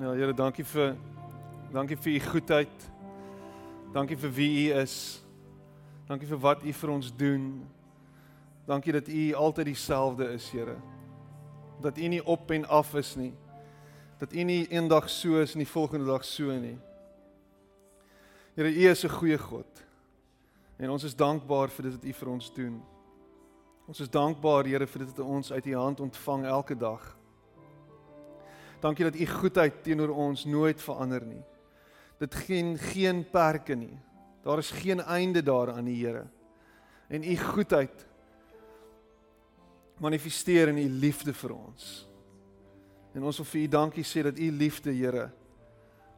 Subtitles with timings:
[0.00, 0.94] Ja, Here, dankie vir
[1.74, 2.84] dankie vir u goedheid.
[3.92, 4.94] Dankie vir wie u is.
[6.08, 7.66] Dankie vir wat u vir ons doen.
[8.64, 10.78] Dankie dat u altyd dieselfde is, Here.
[11.84, 13.34] Dat u nie op en af is nie.
[14.18, 16.78] Dat u nie eendag so is en die volgende dag so nie.
[18.56, 19.84] Here, u is 'n goeie God.
[20.78, 22.82] En ons is dankbaar vir dit wat u vir ons doen.
[23.86, 27.19] Ons is dankbaar, Here, vir dit wat ons uit u hand ontvang elke dag.
[28.80, 31.42] Dankie dat u goedheid teenoor ons nooit verander nie.
[32.18, 33.98] Dit geen geen perke nie.
[34.42, 36.26] Daar is geen einde daaraan, Here.
[37.08, 38.06] En u goedheid
[40.00, 42.08] manifesteer in u liefde vir ons.
[43.12, 45.30] En ons wil vir u dankie sê dat u liefde, Here,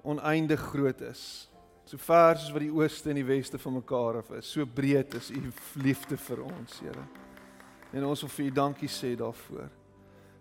[0.02, 1.48] oneindig groot is.
[1.84, 5.14] So ver soos wat die ooste en die weste van mekaar af is, so breed
[5.18, 5.40] is u
[5.82, 7.06] liefde vir ons, Here.
[7.92, 9.81] En ons wil vir u dankie sê daarvoor.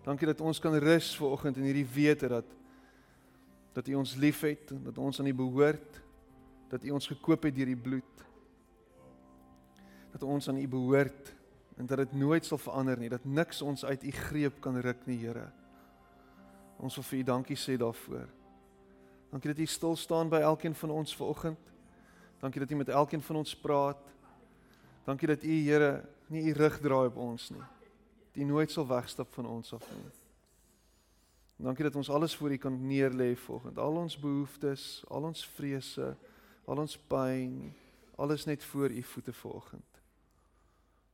[0.02, 2.58] Dankie dat ons kan rus ver oggend in hierdie wete dat
[3.72, 6.00] dat U ons liefhet dat ons aan U behoort,
[6.68, 8.24] dat U ons gekoop het deur die bloed.
[10.12, 11.32] Dat ons aan U behoort
[11.80, 15.06] en dat dit nooit sal verander nie, dat niks ons uit U greep kan ruk
[15.08, 15.48] nie, Here.
[16.76, 18.28] Ons wil vir U dankie sê daarvoor.
[19.32, 21.70] Dankie dat U stil staan by elkeen van ons ver oggend.
[22.42, 24.02] Dankie dat U met elkeen van ons praat.
[25.06, 27.64] Dankie dat U, Here, nie U rug draai op ons nie
[28.32, 30.10] die nooit sal wegstap van ons af nie.
[31.62, 36.16] Dankie dat ons alles voor U kan neerlê volgens al ons behoeftes, al ons vrese,
[36.64, 37.74] al ons pyn,
[38.16, 40.00] alles net voor U voete volgens.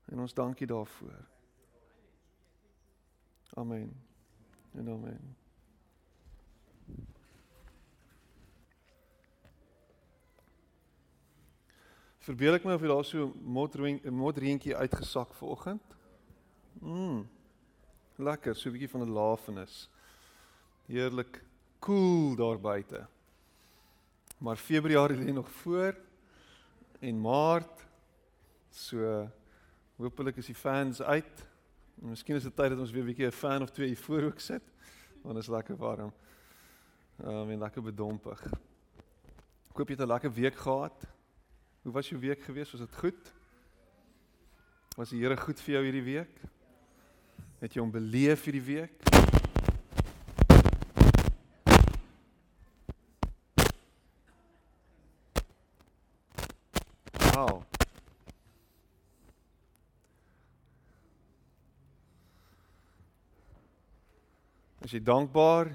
[0.09, 1.27] En ons dankie daarvoor.
[3.55, 3.93] Amen.
[4.73, 5.37] En amen.
[12.19, 15.98] Verbeel ek my of jy daar so 'n modreentjie uitgesak vanoggend?
[16.81, 17.29] Mm.
[18.17, 19.91] Lekker, so 'n bietjie van 'n lafenis.
[20.87, 21.45] Heerlik
[21.79, 23.07] koel cool daar buite.
[24.39, 25.97] Maar Februarie lê nog voor
[26.99, 27.87] en Maart.
[28.71, 29.31] So
[29.97, 31.47] hopelik is die fans uit.
[32.03, 33.97] En miskien is dit tyd dat ons weer 'n bietjie 'n fan of twee hier
[33.97, 34.63] voor ook sit.
[35.23, 36.13] Want dit is lekker warm.
[37.17, 38.45] Ehm um, en lekker bedompig.
[39.71, 41.07] Ek hoop jy het 'n lekker week gehad.
[41.83, 42.71] Hoe was jou week gewees?
[42.71, 43.33] Was dit goed?
[44.97, 46.41] Was die Here goed vir jou hierdie week?
[47.59, 48.93] Het jy hom beleef hierdie week?
[57.35, 57.65] Wow.
[64.87, 65.75] Is jy dankbaar?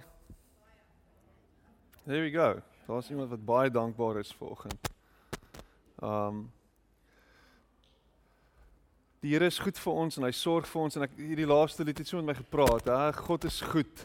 [2.07, 2.61] There we go.
[2.87, 4.91] Daar's iemand wat baie dankbaar is vanoggend.
[5.99, 6.45] Um
[9.23, 11.85] Die Here is goed vir ons en hy sorg vir ons en ek hierdie laaste
[11.87, 12.89] lied het so met my gepraat.
[12.91, 13.21] Hè?
[13.23, 14.01] God is goed.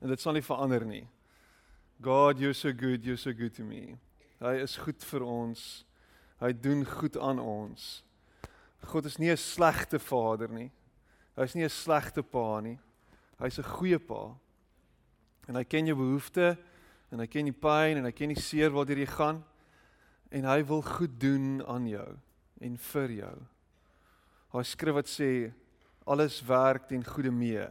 [0.00, 1.02] En dit sal nie verander nie.
[2.00, 3.98] God, you're so good, you're so good to me.
[4.40, 5.64] Hy is goed vir ons.
[6.40, 8.00] Hy doen goed aan ons.
[8.88, 10.70] God is nie 'n slegte vader nie.
[11.36, 12.78] Hy's nie 'n slegte pa nie.
[13.38, 14.32] Hy's 'n goeie pa.
[15.46, 16.56] En hy ken jou behoeftes
[17.12, 19.44] en hy ken die pyn en hy ken die seer waartoe jy gaan
[20.30, 22.16] en hy wil goed doen aan jou
[22.60, 23.46] en vir jou.
[24.52, 25.52] Daai skrif wat sê
[26.08, 27.66] alles werk ten goeie mee.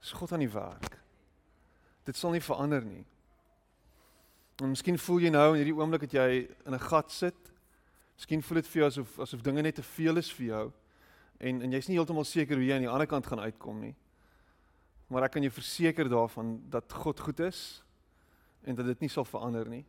[0.00, 0.98] Dis God aan die werk.
[2.04, 3.04] Dit sal nie verander nie.
[4.60, 7.36] En miskien voel jy nou in hierdie oomblik dat jy in 'n gat sit.
[8.16, 10.72] Miskien voel dit vir jou asof asof dinge net te veel is vir jou
[11.38, 13.94] en en jy's nie heeltemal seker hoe jy aan die ander kant gaan uitkom nie.
[15.08, 17.82] Maar ek kan jou verseker daarvan dat God goed is
[18.64, 19.84] en dat dit nie sal verander nie.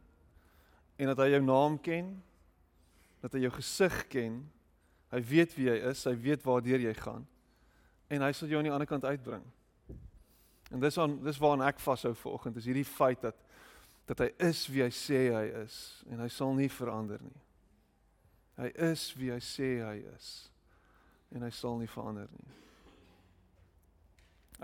[0.97, 2.23] En dat hy jou naam ken,
[3.21, 4.51] dat hy jou gesig ken
[5.13, 7.23] Hy weet wie jy is, hy weet waartoe jy gaan.
[8.11, 9.43] En hy sal jou aan die ander kant uitbring.
[10.71, 13.43] En dis aan dis waaraan ek vashou vanoggend, is hierdie feit dat
[14.07, 17.41] dat hy is wie hy sê hy is en hy sal nie verander nie.
[18.55, 20.29] Hy is wie hy sê hy is
[21.35, 22.55] en hy sal nie verander nie.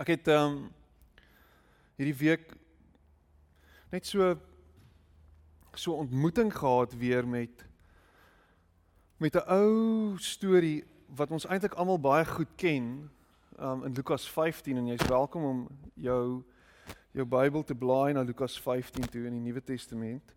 [0.00, 0.62] Ek het ehm um,
[1.94, 2.48] hierdie week
[3.92, 4.32] net so
[5.78, 7.66] so ontmoeting gehad weer met
[9.24, 13.10] met 'n ou storie wat ons eintlik almal baie goed ken
[13.60, 16.44] um, in Lukas 15 en jy's welkom om jou
[17.10, 20.34] jou Bybel te blaai na Lukas 15 toe in die Nuwe Testament.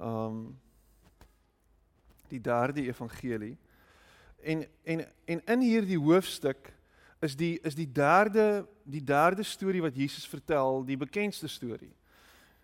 [0.00, 0.58] Um
[2.28, 3.56] die derde evangelie.
[4.42, 6.74] En en en in hierdie hoofstuk
[7.20, 11.94] is die is die derde die derde storie wat Jesus vertel, die bekendste storie.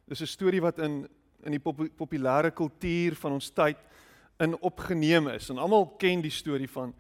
[0.05, 1.09] Dis 'n storie wat in
[1.43, 3.79] in die pop, populêre kultuur van ons tyd
[4.39, 5.51] in opgeneem is.
[5.51, 6.95] En almal ken die storie van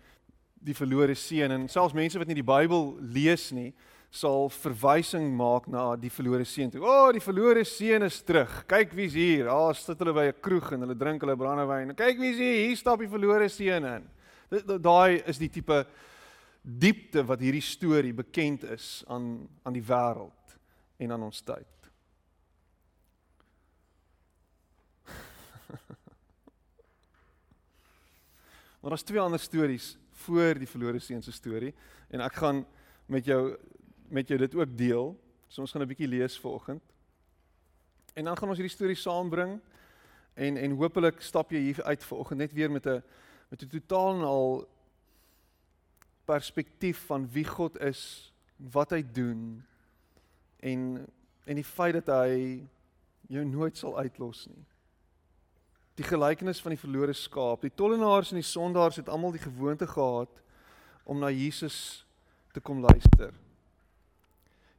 [0.62, 3.72] die verlore seun en selfs mense wat nie die Bybel lees nie,
[4.12, 6.82] sal verwysing maak na die verlore seun toe.
[6.84, 8.60] O, oh, die verlore seun is terug.
[8.68, 9.46] Kyk wie's hier.
[9.48, 11.94] Daar ah, sit hulle by 'n kroeg en hulle drink hulle brandewyn.
[11.96, 12.68] Kyk wie's hier.
[12.68, 14.08] Hier stap die verlore seun in.
[14.82, 15.86] Daai is die tipe
[16.62, 20.58] diepte wat hierdie storie bekend is aan aan die wêreld
[20.98, 21.81] en aan ons tyd.
[28.82, 29.96] Maar daar's twee ander stories
[30.26, 31.70] voor die verlore seun se storie
[32.10, 32.64] en ek gaan
[33.06, 33.54] met jou
[34.12, 35.14] met jou dit ook deel.
[35.48, 36.82] So ons gaan 'n bietjie lees vanoggend.
[38.14, 39.60] En dan gaan ons hierdie storie saambring
[40.34, 43.02] en en hopelik stap jy hier uit vanoggend net weer met 'n
[43.48, 44.68] met 'n totaal en al
[46.24, 49.64] perspektief van wie God is, wat hy doen
[50.60, 51.06] en
[51.44, 52.62] en die feit dat hy
[53.28, 54.64] jou nooit sal uitlos nie.
[55.98, 57.64] Die gelykenis van die verlore skaap.
[57.64, 60.40] Die tollenaars en die sondaars het almal die gewoonte gehad
[61.04, 62.04] om na Jesus
[62.52, 63.32] te kom luister.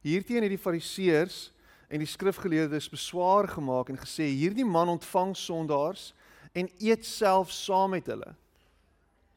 [0.04, 1.48] Hierteen het die fariseërs
[1.88, 6.12] en die skrifgeleerdes beswaar gemaak en gesê hierdie man ontvang sondaars
[6.54, 8.34] en eet self saam met hulle.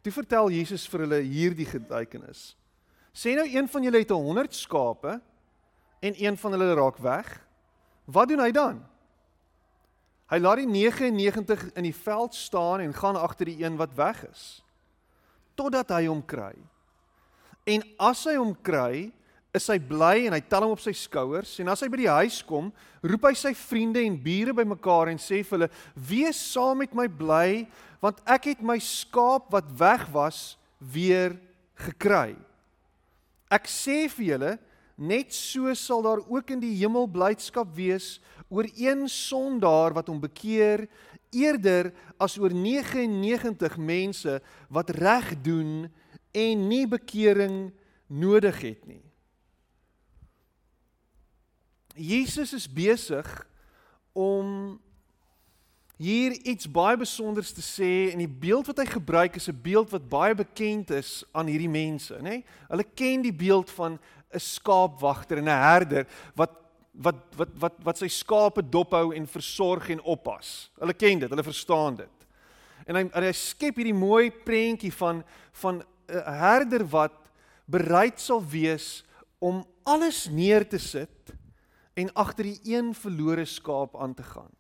[0.02, 2.54] Toe vertel Jesus vir hulle hierdie getuienis.
[3.18, 5.18] Sê nou een van julle het 100 skape
[6.00, 7.32] en een van hulle raak weg.
[8.06, 8.84] Wat doen hy dan?
[10.28, 14.26] Hy laat die 99 in die veld staan en gaan agter die een wat weg
[14.28, 14.48] is
[15.58, 16.54] totdat hy hom kry.
[17.66, 19.08] En as hy hom kry,
[19.58, 22.12] is hy bly en hy tel hom op sy skouers en as hy by die
[22.20, 22.70] huis kom,
[23.02, 27.08] roep hy sy vriende en bure bymekaar en sê vir hulle: "Wees saam met my
[27.10, 27.66] bly,
[28.04, 31.34] want ek het my skaap wat weg was weer
[31.88, 32.36] gekry."
[33.50, 34.54] Ek sê vir julle,
[34.98, 38.18] net so sal daar ook in die hemel blydskap wees
[38.50, 40.88] oor een sondaar wat hom bekeer
[41.36, 44.40] eerder as oor 99 mense
[44.74, 45.86] wat reg doen
[46.34, 47.70] en nie bekering
[48.08, 49.04] nodig het nie.
[51.98, 53.28] Jesus is besig
[54.14, 54.78] om
[55.98, 59.90] hier iets baie spesiaals te sê en die beeld wat hy gebruik is 'n beeld
[59.90, 62.22] wat baie bekend is aan hierdie mense, nê?
[62.22, 62.46] Nee?
[62.70, 64.00] Hulle ken die beeld van
[64.34, 66.52] 'n skaapwagter en 'n herder wat
[66.92, 70.72] wat wat wat wat sy skape dophou en versorg en oppas.
[70.80, 72.28] Hulle ken dit, hulle verstaan dit.
[72.88, 75.24] En hy hy skep hierdie mooi prentjie van
[75.62, 77.14] van 'n herder wat
[77.66, 79.04] bereid sal wees
[79.40, 81.34] om alles neer te sit
[81.94, 84.52] en agter die een verlore skaap aan te gaan.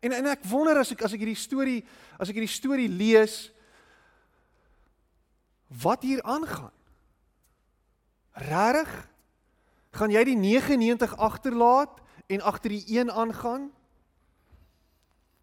[0.00, 1.84] En en ek wonder as ek as ek hierdie storie
[2.18, 3.50] as ek hierdie storie lees
[5.68, 6.72] wat hier aangaan.
[8.48, 8.90] Rarig
[9.96, 13.70] gaan jy die 99 agterlaat en agter die een aangaan?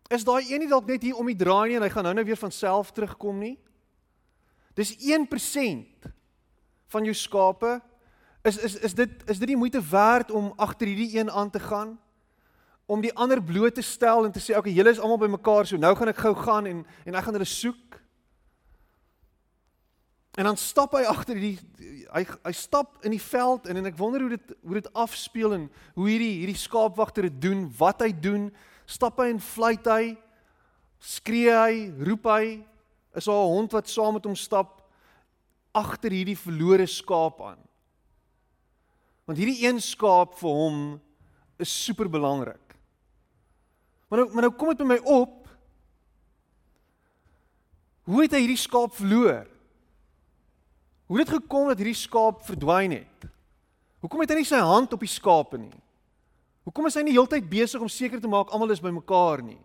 [0.09, 2.25] Is daai een nie dalk net hier om die draai nie en hy gaan nou-nou
[2.25, 3.55] weer van self terugkom nie?
[4.77, 6.09] Dis 1%
[6.93, 7.79] van jou skape
[8.45, 11.59] Is is is dit is dit nie moeite werd om agter hierdie een aan te
[11.59, 11.95] gaan?
[12.85, 15.65] Om die ander bloot te stel en te sê, "Oké, okay, julle is almal bymekaar,
[15.65, 17.84] so nou gaan ek gou gaan en en ek gaan hulle soek."
[20.35, 21.55] En dan stap hy agter die
[22.11, 25.55] hy hy stap in die veld en en ek wonder hoe dit hoe dit afspeel
[25.55, 28.49] en hoe hierdie hierdie skaapwagter dit doen, wat hy doen.
[28.85, 30.15] Stap hy en fluit hy?
[30.99, 31.77] Skree hy?
[32.07, 32.59] Roep hy?
[33.15, 34.83] Is daar 'n hond wat saam met hom stap
[35.71, 37.61] agter hierdie verlore skaap aan?
[39.25, 41.01] Want hierdie een skaap vir hom
[41.57, 42.75] is super belangrik.
[44.09, 45.47] Maar nou maar nou kom dit by my op.
[48.03, 49.54] Hoe het hy hierdie skaap verloor?
[51.05, 53.27] Hoe het dit gekom dat hierdie skaap verdwyn het?
[54.01, 55.73] Hoekom het hy nie sy hand op die skape nie?
[56.65, 59.59] Hoekom is hy nie heeltyd besig om seker te maak almal is bymekaar nie?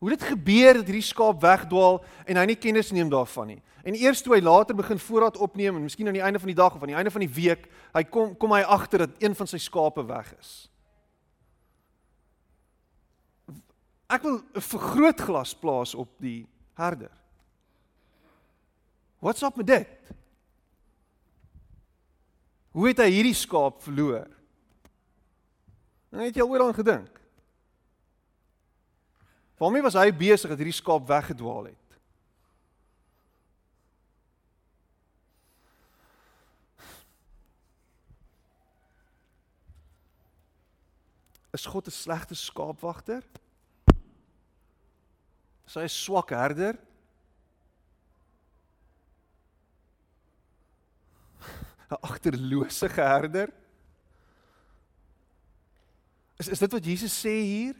[0.00, 3.58] Hoe dit gebeur dat hierdie skaap wegdwaal en hy nie kennis neem daarvan nie.
[3.84, 6.56] En eers toe hy later begin voorraad opneem en miskien aan die einde van die
[6.56, 9.36] dag of aan die einde van die week, hy kom kom hy agter dat een
[9.36, 10.54] van sy skape weg is.
[14.08, 17.12] Ek wil 'n vergrootglas plaas op die herder.
[19.20, 19.88] What's up met dit?
[22.70, 24.28] Hoe het hy hierdie skaap verloor?
[26.10, 27.20] En het jy al oor aan gedink?
[29.60, 31.76] Waarmee was hy besig dat hierdie skaap weggedwaal het?
[41.50, 43.22] Is God 'n slegte skaapwagter?
[45.66, 46.78] Is hy 'n swak herder?
[51.90, 53.50] 'n Agterlose herder?
[56.38, 57.74] Is is dit wat Jesus sê hier?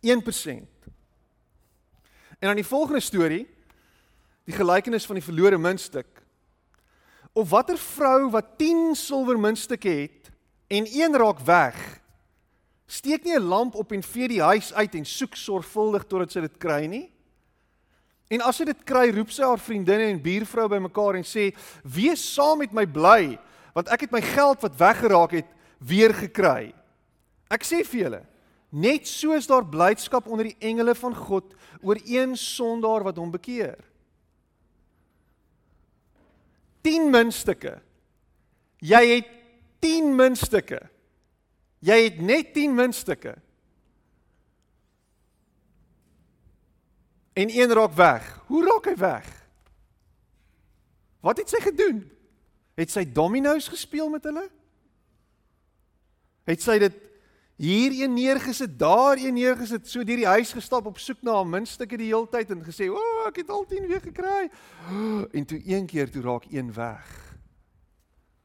[0.00, 0.68] 1%.
[2.38, 3.46] En dan die volgende storie,
[4.44, 6.22] die gelykenis van die verlore muntstuk.
[7.32, 10.30] Of watter vrou wat 10 silwermuntstukke het
[10.66, 12.00] en een raak weg,
[12.86, 16.40] steek nie 'n lamp op en vee die huis uit en soek sorgvuldig totdat sy
[16.40, 17.12] dit kry nie?
[18.30, 21.50] En as sy dit kry, roep sy haar vriendinne en buurvroue bymekaar en sê:
[21.82, 23.38] "Wees saam met my bly,
[23.74, 25.48] want ek het my geld wat weggeraak het
[25.78, 26.72] weer gekry."
[27.50, 28.22] Ek sê vir julle,
[28.70, 33.30] net so is daar blydskap onder die engele van God oor een sondaar wat hom
[33.30, 33.76] bekeer.
[36.82, 37.76] 10 muntstukke.
[38.82, 39.28] Jy het
[39.84, 40.80] 10 muntstukke.
[41.82, 43.36] Jy het net 10 muntstukke.
[47.32, 48.40] En een raak weg.
[48.46, 49.28] Hoe raak hy weg?
[51.20, 52.02] Wat het sy gedoen?
[52.74, 54.44] Het sy dominos gespeel met hulle?
[56.48, 56.98] Het sy dit
[57.62, 61.50] hier een neergesit, daar een neergesit, so deur die huis gestap op soek na 'n
[61.50, 64.50] muntstukke die hele tyd en gesê, "O, oh, ek het al 10 weer gekry."
[65.32, 67.36] En toe een keer toe raak een weg.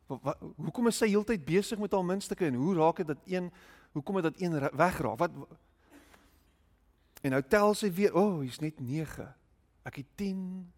[0.07, 3.17] Wat, wat hoekom is sy heeltyd besig met haar muntstukke en hoe raak dit dat
[3.25, 3.51] een
[3.91, 5.17] hoekom het dat een wegraak?
[5.17, 5.31] Wat
[7.27, 9.27] En nou tel sy weer, "O, oh, hier's net 9.
[9.83, 10.71] Ek het 10."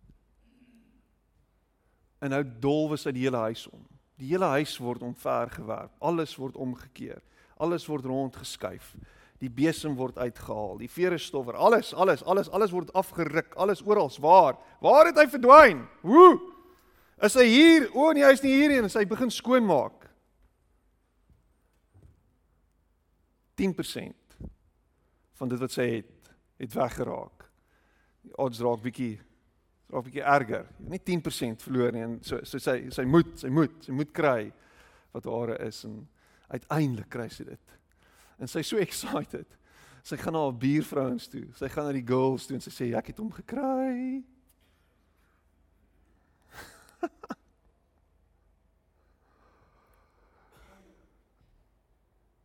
[2.20, 3.86] En nou dolwe sy die hele huis om.
[4.18, 5.92] Die hele huis word omvergewerp.
[6.00, 7.22] Alles word omgekeer.
[7.58, 8.96] Alles word rondgeskuif.
[9.40, 10.78] Die besem word uitgehaal.
[10.78, 13.54] Die veerestoffer, alles, alles, alles, alles word afgeruk.
[13.56, 14.12] Alles oral.
[14.20, 14.58] Waar?
[14.82, 15.88] Waar het hy verdwyn?
[16.02, 16.40] Hoe?
[17.22, 17.90] Is hy hier?
[17.94, 18.90] O nee, hy's nie hier nie.
[18.90, 20.10] Sy begin skoonmaak.
[23.56, 24.16] 10%
[25.40, 26.19] van dit wat sy het,
[26.60, 27.46] het weggeraak.
[28.28, 29.20] Die odds raak bietjie
[29.90, 30.66] raak bietjie erger.
[30.86, 34.52] Nie 10% verloor nie en so so sy sy moet, sy moet, sy moet kry
[35.16, 36.08] wat hare is en
[36.50, 37.68] uiteindelik kry sy dit.
[38.40, 39.48] En sy so excited.
[40.06, 41.48] Sy gaan na haar buurvrouens toe.
[41.58, 44.24] Sy gaan na die girls toe en sy sê ek het hom gekry.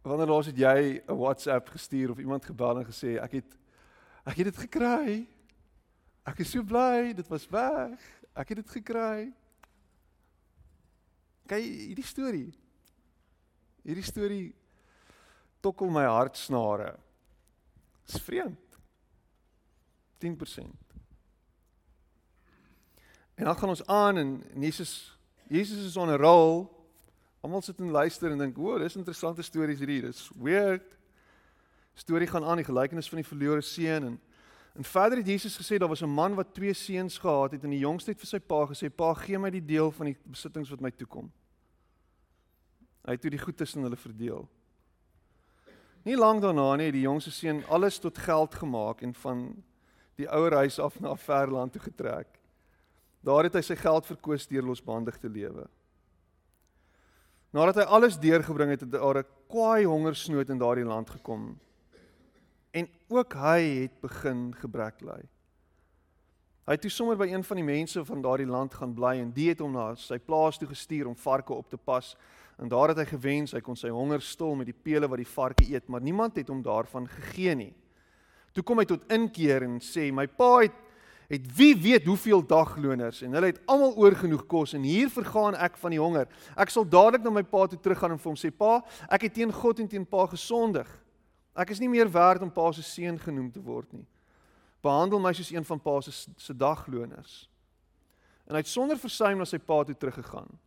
[0.04, 3.50] Wanneer laas het jy 'n WhatsApp gestuur of iemand gebel en gesê ek het
[4.25, 5.16] ek het dit gekry?
[6.25, 8.00] Ek is so bly, dit was weg.
[8.35, 9.28] Ek het dit gekry.
[11.45, 12.52] Kyk hierdie storie.
[13.85, 14.47] Hierdie storie
[15.64, 16.95] tokkel my hartsnare.
[18.09, 18.78] Dis vreemd.
[20.25, 20.73] 10%.
[23.35, 24.31] En dan gaan ons aan en
[24.62, 25.12] Jesus
[25.49, 26.64] Jesus is on a roll.
[27.45, 30.00] Almal sit en luister en dink, "O, dis interessante stories hierdie.
[30.00, 30.97] Dis weird."
[31.95, 34.21] Storie gaan aan die gelykenis van die verlore seun en
[34.75, 37.71] en verder het Jesus gesê daar was 'n man wat twee seuns gehad het en
[37.71, 40.71] die jongste het vir sy pa gesê, "Pa, gee my die deel van die besittings
[40.71, 41.31] wat my toekom."
[43.05, 44.49] Hy het toe die goed tussen hulle verdeel.
[46.05, 49.65] Nie lank daarna nie het die jongste seun alles tot geld gemaak en van
[50.17, 52.41] die ouer huis af na 'n ver land toe getrek.
[53.23, 55.69] Daar het hy sy geld verkoos deur losbandig te lewe.
[57.53, 61.59] Nadat hy alles deurgebring het, het daar 'n kwaai hongersnood in daardie land gekom.
[62.75, 65.21] En ook hy het begin gebrek ly.
[66.64, 69.35] Hy het toe sommer by een van die mense van daardie land gaan bly en
[69.37, 72.14] die het hom na sy plaas toe gestuur om varke op te pas
[72.57, 75.28] En daar het hy gewens hy kon sy honger stil met die pele wat die
[75.28, 77.73] varke eet, maar niemand het hom daarvan gegee nie.
[78.54, 80.83] Toe kom hy tot inkeer en sê: "My pa het
[81.25, 85.78] het wie weet hoeveel dagloners en hulle het almal oorgenoeg kos en hier vergaan ek
[85.81, 86.28] van die honger.
[86.54, 89.35] Ek sal dadelik na my pa toe teruggaan en vir hom sê: "Pa, ek het
[89.35, 90.87] teen God en teen pa gesondig.
[91.55, 94.07] Ek is nie meer werd om pa se seun genoem te word nie.
[94.83, 97.49] Behandel my soos een van pa se se dagloners."
[98.47, 100.59] En hy het sonder versuim na sy pa toe teruggegaan.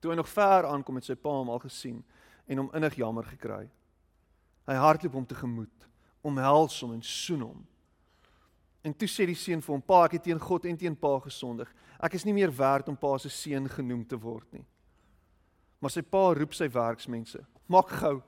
[0.00, 2.02] Toe hy nog ver aankom het sy pa hom al gesien
[2.46, 3.70] en hom innig jammer gekry.
[4.66, 5.86] Hy hardloop hom tegemoet,
[6.22, 7.66] omhels hom en soen hom.
[8.82, 11.18] En toe sê die seun vir hom: "Pa, ek het teen God en teen pa
[11.20, 11.72] gesondig.
[12.00, 14.64] Ek is nie meer werd om pa se seun genoem te word nie."
[15.80, 18.22] Maar sy pa roep sy werksmense: "Maak gou.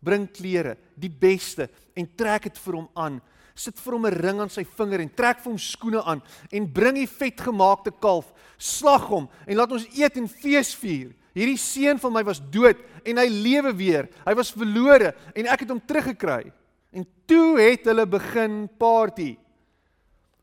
[0.00, 3.20] Bring klere, die beste en trek dit vir hom aan.
[3.54, 6.72] Sit vir hom 'n ring aan sy vinger en trek vir hom skoene aan en
[6.72, 11.12] bring die vetgemaakte kalf, slag hom en laat ons eet en fees vier.
[11.34, 14.08] Hierdie seun van my was dood en hy lewe weer.
[14.26, 16.52] Hy was verlore en ek het hom teruggekry."
[16.92, 19.36] En toe het hulle begin party.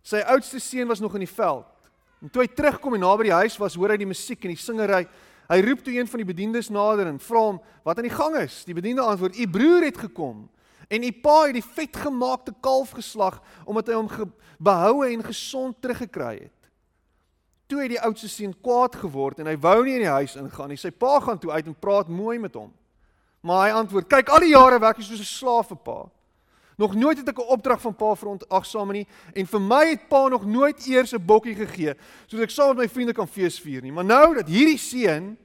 [0.02, 1.66] Sy oudste seun was nog in die veld.
[2.24, 4.62] En toe hy terugkom en naby die huis was, hoor hy die musiek en die
[4.62, 5.04] singery.
[5.48, 8.36] Hy roep toe een van die bediendes nader en vra hom wat aan die gang
[8.42, 8.64] is.
[8.68, 10.50] Die bediende antwoord: "U broer het gekom
[10.88, 16.36] en u pa het die vetgemaakte kalf geslag omdat hy hom behoue en gesond teruggekry
[16.48, 16.72] het."
[17.68, 20.70] Toe het die oudste seun kwaad geword en hy wou nie in die huis ingaan
[20.70, 20.78] nie.
[20.78, 22.74] Sy pa gaan toe uit en praat mooi met hom.
[23.42, 26.10] Maar hy antwoord: "Kyk, al die jare werk jy soos 'n slaaf vir pa.
[26.78, 30.28] Nog nooit het ek 'n opdrag van pa verontagsaam nie en vir my het pa
[30.28, 31.96] nog nooit eers 'n bokkie gegee
[32.28, 33.92] sodat ek saam met my vriende kan fees vier nie.
[33.92, 35.38] Maar nou dat hierdie seun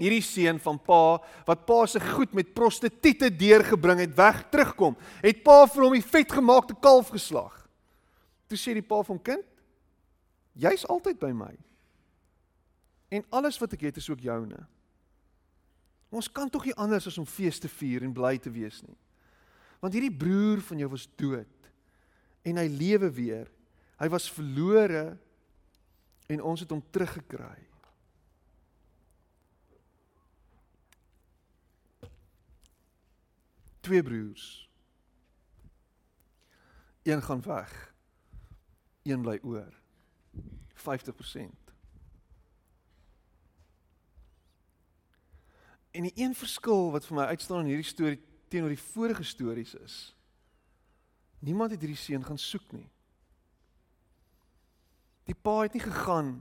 [0.00, 5.42] hierdie seun van pa wat pa se goed met prostituie deurgebring het, weg terugkom, het
[5.44, 7.68] pa vir hom die vetgemaakte kalf geslag.
[8.48, 9.44] Toe sê die pa van kind,
[10.52, 11.52] jy's altyd by my.
[13.10, 14.66] En alles wat ek het is ook joune.
[16.10, 18.96] Ons kan tog nie anders as om fees te vier en bly te wees nie.
[19.80, 21.70] Want hierdie broer van jou was dood
[22.44, 23.48] en hy lewe weer.
[24.00, 25.18] Hy was verlore
[26.30, 27.66] en ons het hom teruggekry.
[33.80, 34.46] Twee broers.
[37.02, 37.72] Een gaan weg.
[39.02, 39.72] Een bly oor.
[40.80, 41.72] 50%.
[45.90, 49.74] En die een verskil wat vir my uitstaan in hierdie storie teenoor die vorige stories
[49.78, 49.98] is
[51.40, 52.88] niemand het hierdie seun gaan soek nie.
[55.24, 56.34] Die pa het nie gegaan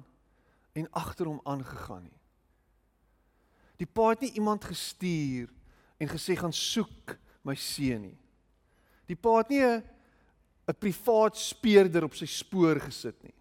[0.76, 2.20] en agter hom aangegaan nie.
[3.80, 5.48] Die pa het nie iemand gestuur
[6.00, 7.16] en gesê gaan soek
[7.48, 8.18] my seun nie.
[9.08, 9.84] Die pa het nie 'n
[10.68, 13.34] 'n privaat speurder op sy spoor gesit nie.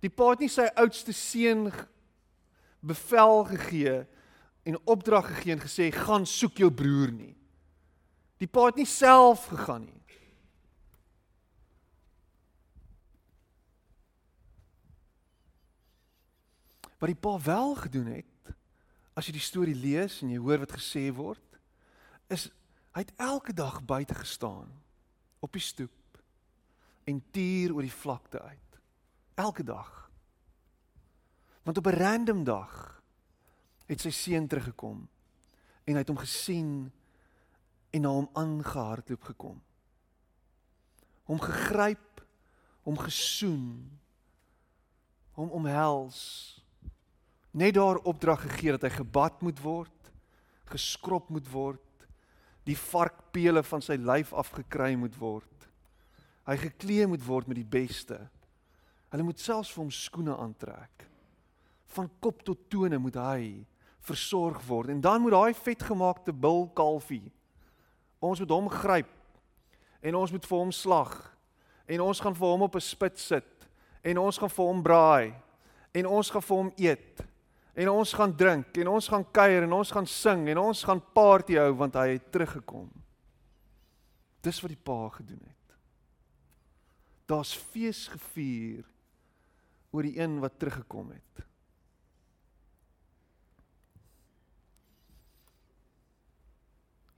[0.00, 1.72] Die pa het nie sy oudste seun
[2.80, 4.06] bevel gegee
[4.64, 7.39] en opdrag gegee en gesê gaan soek jou broer nie.
[8.40, 9.96] Die pa het nie self gegaan nie.
[17.00, 18.54] Wat die pa wel gedoen het,
[19.16, 21.44] as jy die storie lees en jy hoor wat gesê word,
[22.32, 22.48] is
[22.96, 24.68] hy het elke dag buite gestaan
[25.40, 26.20] op die stoep
[27.08, 28.80] en tuur oor die vlakte uit.
[29.40, 30.10] Elke dag.
[31.64, 33.02] Want op 'n random dag
[33.86, 35.08] het sy seun teruggekom
[35.84, 36.92] en hy het hom gesien
[37.90, 39.58] en na hom aangehardloop gekom.
[41.30, 42.22] Hom gegryp,
[42.86, 43.90] hom gesoen,
[45.38, 46.20] hom omhels.
[47.50, 50.10] Net daar opdrag gegee dat hy gebad moet word,
[50.70, 51.86] geskrop moet word,
[52.66, 55.46] die varkpele van sy lyf afgekry moet word.
[56.46, 58.18] Hy geklee moet word met die beste.
[59.10, 61.06] Hulle moet selfs vir hom skoene aantrek.
[61.90, 63.42] Van kop tot tone moet hy
[64.06, 64.92] versorg word.
[64.94, 67.26] En dan moet daai vetgemaakte bil kalfie
[68.20, 69.10] ons moet hom gryp
[70.00, 71.16] en ons moet vir hom slag
[71.90, 73.68] en ons gaan vir hom op 'n spit sit
[74.02, 75.34] en ons gaan vir hom braai
[75.92, 77.24] en ons gaan vir hom eet
[77.74, 81.02] en ons gaan drink en ons gaan kuier en ons gaan sing en ons gaan
[81.14, 82.90] party hou want hy het teruggekom.
[84.44, 85.76] Dis wat die pa gedoen het.
[87.30, 88.84] Daar's fees gevier
[89.90, 91.46] oor die een wat teruggekom het.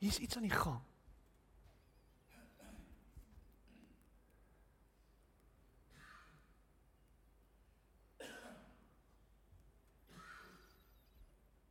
[0.03, 0.81] Hier's iets aan die gang.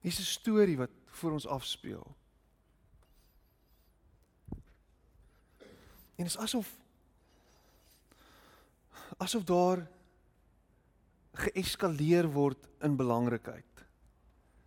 [0.02, 2.16] Hier's 'n storie wat voor ons afspeel.
[6.16, 6.80] En dit is asof
[9.18, 9.88] asof daar
[11.34, 13.66] geeskaleer word in belangrikheid.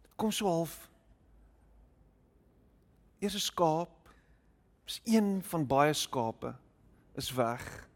[0.02, 0.90] Dit kom so half
[3.24, 4.14] Eers 'n skaap,
[4.84, 6.54] is een van baie skape
[7.14, 7.88] is weg.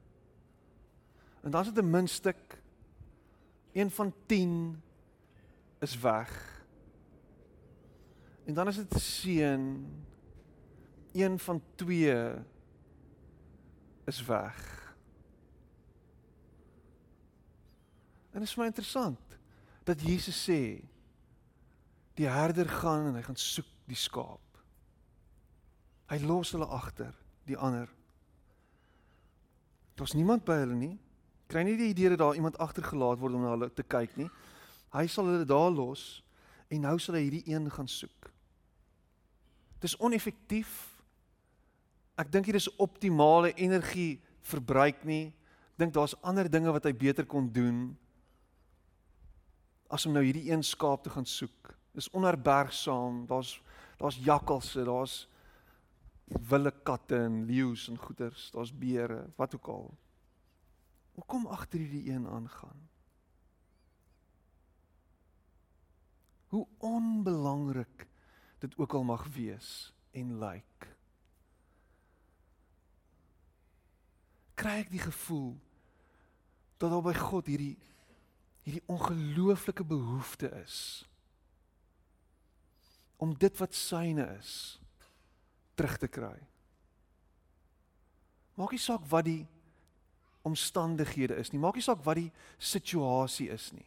[1.40, 2.62] En dan is dit 'n muntstuk.
[3.72, 4.82] Een van 10
[5.78, 6.57] is weg.
[8.48, 9.86] En dan is dit seun.
[11.12, 12.34] Een van 2
[14.04, 14.86] is weg.
[18.30, 19.20] En dit is my interessant
[19.84, 20.80] dat Jesus sê
[22.14, 24.60] die herder gaan en hy gaan soek die skaap.
[26.08, 27.12] Hy los hulle agter,
[27.44, 27.92] die ander.
[29.94, 30.94] Daar's niemand by hulle nie.
[31.52, 34.30] Kry nie die idee dat daar iemand agtergelaat word om na hulle te kyk nie.
[34.96, 36.22] Hy sal hulle daar los
[36.72, 38.17] en nou sal hy hierdie een gaan soek.
[39.82, 40.70] Dis oneffektief.
[42.18, 45.28] Ek dink hier is optimale energie verbruik nie.
[45.74, 47.96] Ek dink daar's ander dinge wat hy beter kon doen
[49.88, 51.72] as om nou hierdie een skaap te gaan soek.
[51.96, 53.22] Dis onherbergsaam.
[53.30, 53.56] Daar's
[53.98, 55.28] daar's jakkalse, daar's
[56.48, 59.88] wilde katte en leeu's en goeters, daar's beere, wat ook al.
[61.14, 62.88] Hoe kom agter hierdie een aangaan?
[66.48, 68.06] Hoe onbelangrik
[68.58, 70.52] dit ook al mag wees en lyk.
[70.52, 70.86] Like.
[74.58, 75.52] Kry ek die gevoel
[76.78, 77.76] dat daar by God hierdie
[78.66, 81.06] hierdie ongelooflike behoefte is
[83.16, 84.52] om dit wat syne is
[85.78, 86.36] terug te kry.
[88.58, 89.46] Maak nie saak wat die
[90.46, 91.60] omstandighede is nie.
[91.62, 93.86] Maak nie saak wat die situasie is nie.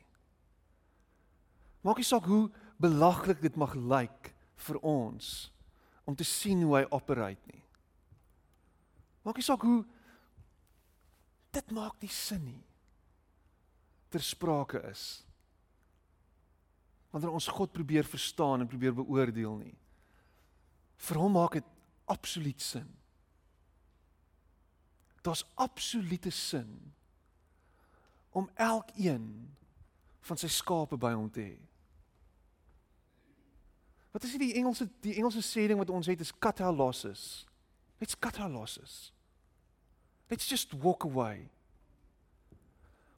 [1.86, 2.47] Maak nie saak hoe
[2.81, 4.31] belaglik dit mag lyk
[4.67, 5.52] vir ons
[6.08, 7.63] om te sien hoe hy operate nie.
[9.26, 9.82] Maak nie saak hoe
[11.54, 12.63] dit maak nie sin nie.
[14.12, 15.21] Ter sprake is.
[17.12, 19.76] Wanneer ons God probeer verstaan en probeer beoordeel nie.
[21.02, 21.69] Vir hom maak dit
[22.12, 22.88] absoluut sin.
[25.21, 26.71] Daar's absolute sin
[28.32, 29.28] om elkeen
[30.26, 31.60] van sy skape by hom te hê.
[34.12, 37.45] Wat is die Engelse die Engelse sêding wat ons het is cut our losses.
[38.00, 39.13] Let's cut our losses.
[40.30, 41.47] Let's just walk away.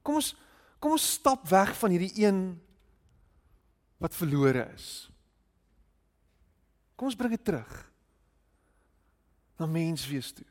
[0.03, 0.34] Kom ons
[0.84, 2.43] kom ons stap weg van hierdie een
[4.03, 5.08] wat verlore is.
[6.99, 7.71] Kom ons bring dit terug
[9.58, 10.47] na mens wees toe.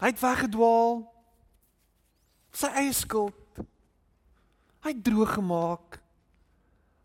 [0.00, 1.04] Hy het weggedwaal.
[2.56, 3.60] Sy eie skuld.
[4.84, 6.00] Hy het droog gemaak.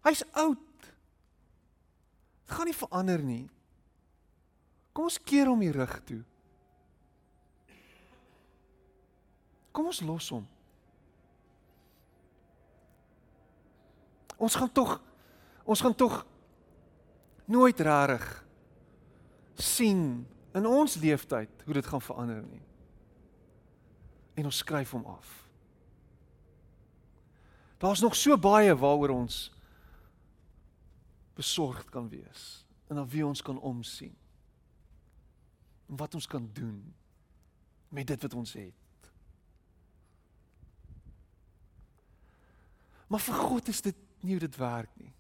[0.06, 0.58] Hy's oud.
[2.46, 3.46] Dit gaan nie verander nie.
[4.92, 6.20] Kom ons keer hom die rug toe.
[9.72, 10.44] Kom ons los hom.
[14.42, 14.98] Ons gaan tog
[15.72, 16.16] ons gaan tog
[17.46, 18.24] nooit rarig
[19.56, 20.26] sien
[20.58, 22.64] in ons leeftyd hoe dit gaan verander nie.
[24.42, 25.30] En ons skryf hom af.
[27.80, 29.46] Daar's nog so baie waaroor ons
[31.34, 34.16] besorgd kan wees en na wie ons kan omsien.
[35.88, 36.94] En wat ons kan doen
[37.90, 39.10] met dit wat ons het.
[43.12, 45.14] Maar vir God is dit nie hoe dit werk nie.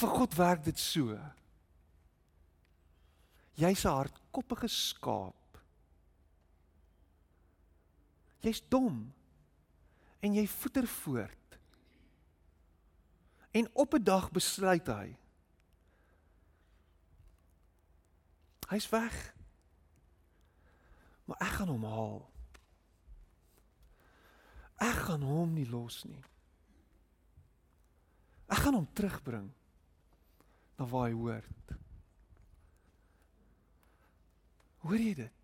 [0.00, 1.18] Vir God werk dit so.
[3.60, 5.60] Jy's 'n hardkoppige skaap.
[8.40, 9.12] Jy's dom.
[10.20, 11.41] En jy voeter voort.
[13.52, 15.16] En op 'n dag besluit hy.
[18.68, 19.34] Hy's weg.
[21.24, 22.30] Maar ek gaan hom haal.
[24.76, 26.24] Ek gaan hom nie los nie.
[28.46, 29.52] Ek gaan hom terugbring
[30.76, 31.76] na waar hy hoort.
[34.82, 35.38] Hoor jy dit?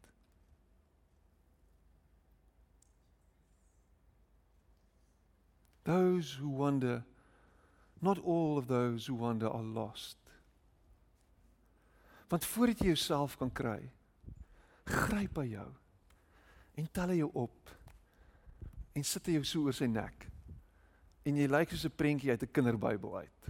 [5.89, 7.05] Those who wonder
[8.01, 10.17] Not all of those who wander are lost.
[12.29, 13.91] Want voordat jy jouself kan kry,
[14.85, 15.69] gryp hy jou
[16.79, 17.73] en tel hy jou op
[18.95, 20.27] en sit hy jou so oor sy nek.
[21.29, 23.49] En jy lyk soos 'n prentjie uit 'n kinderbybel uit.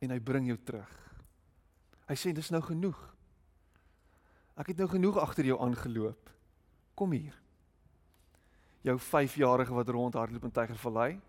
[0.00, 0.92] En hy bring jou terug.
[2.08, 2.98] Hy sê dis nou genoeg.
[4.56, 6.30] Ek het nou genoeg agter jou aangeloop.
[6.94, 7.34] Kom hier.
[8.82, 11.20] Jou 5-jarige wat rondhardloop in Tygervallei.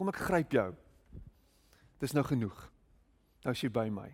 [0.00, 0.70] Kom ek gryp jou.
[2.00, 2.56] Dis nou genoeg.
[3.44, 4.06] Nou is jy by my.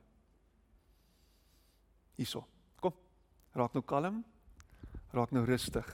[2.18, 2.40] Hierso.
[2.82, 2.96] Kom.
[3.54, 4.16] Raak nou kalm.
[5.14, 5.86] Raak nou rustig.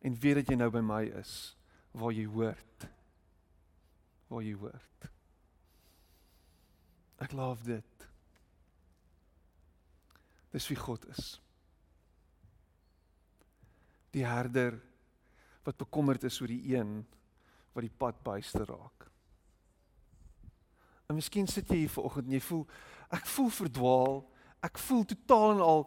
[0.00, 1.34] En weet dat jy nou by my is
[1.92, 2.86] waar jy hoort.
[4.32, 5.10] Waar jy hoort.
[7.28, 8.08] Ek love dit.
[10.56, 11.34] Dis wie God is.
[14.16, 14.80] Die herder
[15.68, 17.02] wat bekommerd is oor die een
[17.72, 19.08] wat die pad byste raak.
[21.08, 22.66] En miskien sit jy hier vanoggend en jy voel
[23.16, 24.18] ek voel verdwaal.
[24.66, 25.86] Ek voel totaal en al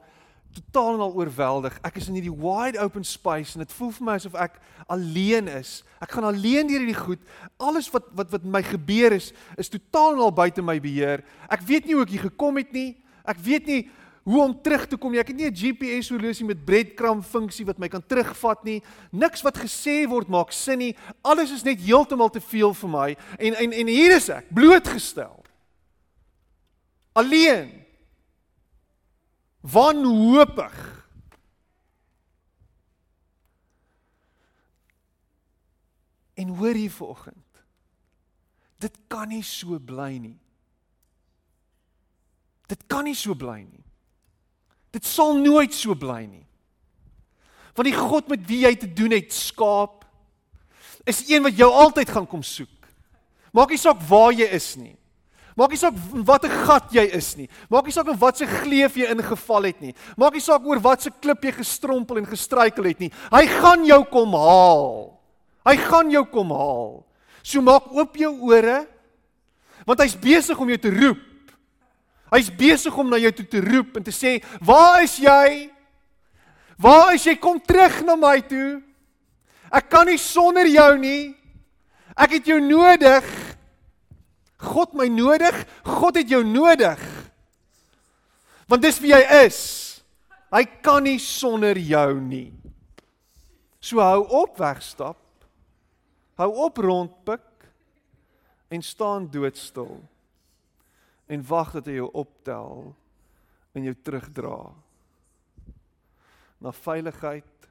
[0.51, 1.77] totaal en al oorweldig.
[1.85, 4.57] Ek is in hierdie wide open space en dit voel vir my asof ek
[4.91, 5.77] alleen is.
[6.03, 7.21] Ek gaan alleen deur hierdie goed.
[7.61, 11.23] Alles wat wat wat my gebeur is is totaal en al buite my beheer.
[11.51, 12.89] Ek weet nie hoe ek hier gekom het nie.
[13.21, 13.81] Ek weet nie
[14.23, 15.19] hoe om terug te kom nie.
[15.19, 18.84] Ek het nie 'n GPS horlosie met breadcrumb funksie wat my kan terugvat nie.
[19.12, 20.95] Niks wat gesê word maak sin nie.
[21.21, 23.17] Alles is net heeltemal te veel vir my.
[23.39, 25.43] En en en hier is ek, blootgestel.
[27.13, 27.86] Alleen.
[29.62, 31.07] Wanhoopig.
[36.34, 37.63] En hoor hier vanoggend.
[38.77, 40.39] Dit kan nie so bly nie.
[42.67, 43.84] Dit kan nie so bly nie.
[44.91, 46.45] Dit sal nooit so bly nie.
[47.75, 50.04] Want die God met wie jy te doen het, skaap,
[51.08, 52.69] is een wat jou altyd gaan kom soek.
[53.56, 54.95] Maak nie saak waar jy is nie.
[55.60, 55.95] Maak nie saak
[56.27, 57.49] wat 'n gat jy is nie.
[57.69, 59.93] Maak nie saak in watter gleuf jy ingeval het nie.
[60.17, 63.12] Maak nie saak oor watter klip jy gestrompel en gestruikel het nie.
[63.32, 65.19] Hy gaan jou kom haal.
[65.65, 67.06] Hy gaan jou kom haal.
[67.43, 68.88] So maak oop jou ore
[69.86, 71.30] want hy's besig om jou te roep.
[72.31, 75.69] Hy's besig om na jou toe te roep en te sê, "Waar is jy?
[76.77, 77.35] Waar is jy?
[77.35, 78.81] Kom terug na my toe.
[79.71, 81.35] Ek kan nie sonder jou nie.
[82.17, 83.23] Ek het jou nodig.
[84.57, 85.65] God my nodig.
[85.83, 86.99] God het jou nodig.
[88.67, 90.01] Want dis wie hy is.
[90.51, 92.51] Hy kan nie sonder jou nie.
[93.79, 95.17] So hou op wegstap.
[96.35, 97.47] Hou op rondpik
[98.71, 100.01] en staan doodstil
[101.27, 102.95] en wag dat hy jou optel
[103.73, 104.73] en jou terugdra.
[106.62, 107.69] Na veiligheid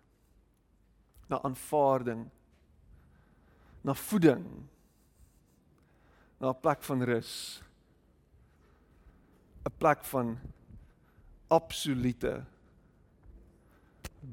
[1.30, 2.26] na aanvaarding
[3.80, 4.46] na voeding
[6.40, 7.62] na 'n plek van rus
[9.64, 10.38] 'n plek van
[11.48, 12.44] absolute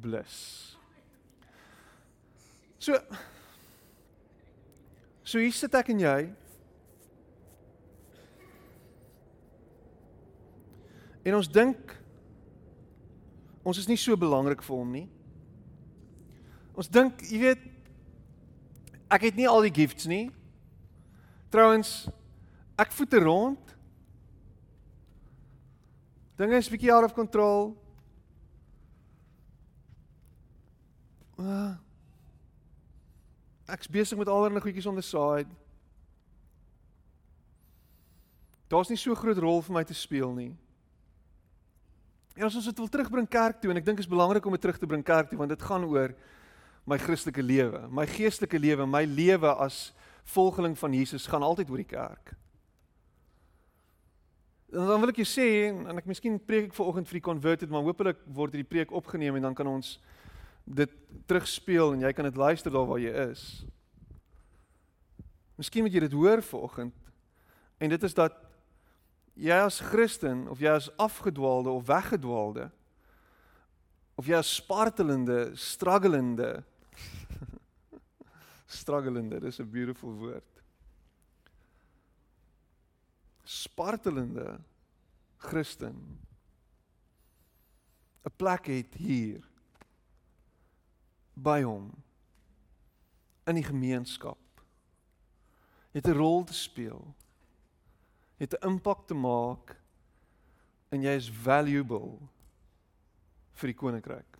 [0.01, 0.77] bliss.
[2.80, 2.99] So
[5.23, 6.34] so hier sit ek en jy
[11.27, 11.91] En ons dink
[13.67, 15.07] ons is nie so belangrik vir hom nie.
[16.77, 17.63] Ons dink, jy weet,
[19.11, 20.29] ek het nie al die gifts nie.
[21.51, 22.05] Trouwens,
[22.79, 23.73] ek voete rond.
[26.39, 27.73] Dinge is bietjie out of control.
[31.35, 31.73] Uh,
[33.75, 35.51] ek's besig met allerlei goedjies on the side.
[38.71, 40.53] Daar's nie so groot rol vir my te speel nie.
[42.38, 44.54] En as ons dit wil terugbring kerk toe en ek dink dit is belangrik om
[44.54, 46.13] dit terug te bring kerk toe want dit gaan oor
[46.88, 49.89] my Christelike lewe, my geestelike lewe, my lewe as
[50.32, 52.36] volgeling van Jesus gaan altyd oor die kerk.
[54.71, 57.86] Dan wil ek jou sê en ek miskien preek ek vanoggend vir die converted maar
[57.88, 59.95] hopelik word hierdie preek opgeneem en dan kan ons
[60.67, 60.93] dit
[61.26, 63.47] terugspeel en jy kan dit luister daar waar jy is.
[65.58, 66.93] Miskien moet jy dit hoor vanoggend
[67.82, 68.38] en dit is dat
[69.38, 72.69] jy as Christen of jy as afgedwaalde of weggedwaalde
[74.17, 76.63] of jy as spartelende, strugglende
[78.80, 80.63] strugglende, dis 'n beautiful woord.
[83.43, 84.60] Spartelende
[85.38, 86.19] Christen
[88.26, 89.45] 'n plek het hier
[91.34, 91.93] by hom
[93.45, 94.41] in die gemeenskap.
[95.93, 97.15] Het 'n rol te speel
[98.38, 99.76] het 'n impak te maak
[100.89, 102.19] en jy is valuable
[103.54, 104.38] vir die koninkryk.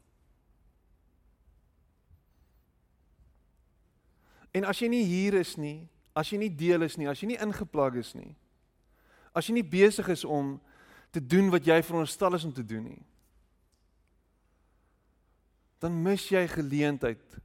[4.52, 7.28] En as jy nie hier is nie, as jy nie deel is nie, as jy
[7.28, 8.36] nie ingeplag is nie,
[9.34, 10.56] as jy nie besig is om
[11.12, 13.04] te doen wat jy veronderstel is om te doen nie,
[15.80, 17.38] dan mis jy geleentheid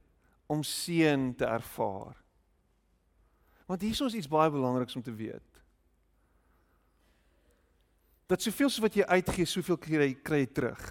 [0.49, 2.17] om seën te ervaar.
[3.69, 5.52] Want hier is ons iets baie belangriks om te weet
[8.33, 10.85] dat soveel soos wat jy uitgee, soveel kry kry jy terug.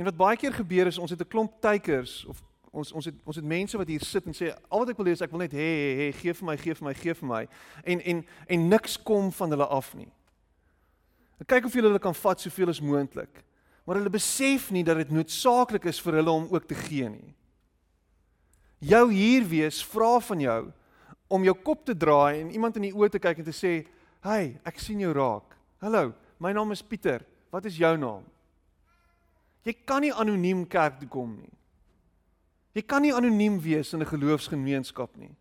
[0.00, 2.40] En wat baie keer gebeur is ons het 'n klomp teikers of
[2.72, 5.06] ons ons het ons het mense wat hier sit en sê al wat ek wil
[5.06, 7.14] hê is ek wil net hê hê hê gee vir my gee vir my gee
[7.14, 7.48] vir my
[7.84, 10.12] en en en niks kom van hulle af nie.
[11.40, 13.44] Ek kyk of hulle kan vat soveel as moontlik.
[13.84, 17.34] Maar hulle besef nie dat dit noodsaaklik is vir hulle om ook te gee nie.
[18.78, 20.72] Jou hier wees vra van jou
[21.28, 23.86] om jou kop te draai en iemand in die oë te kyk en te sê,
[24.20, 26.10] "Hey, ek sien jou raak." Hallo,
[26.42, 27.22] my naam is Pieter.
[27.54, 28.24] Wat is jou naam?
[29.62, 31.52] Jy kan nie anoniem kerk toe kom nie.
[32.74, 35.34] Jy kan nie anoniem wees in 'n geloofsgemeenskap nie.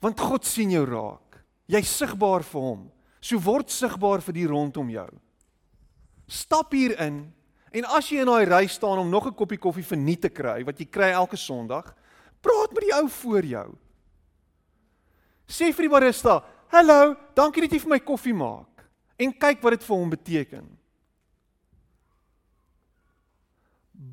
[0.00, 1.40] Want God sien jou raak.
[1.68, 2.92] Jy's sigbaar vir hom.
[3.20, 5.08] So word sigbaar vir die rondom jou.
[6.28, 7.32] Stap hier in
[7.72, 10.28] en as jy in daai ry staan om nog 'n koppie koffie vir nie te
[10.28, 11.94] kry wat jy kry elke Sondag,
[12.42, 13.78] praat met die ou voor jou.
[15.48, 19.72] Sê vir die barista, "Hallo, dankie dat jy vir my koffie maak." En kyk wat
[19.72, 20.78] dit vir hom beteken.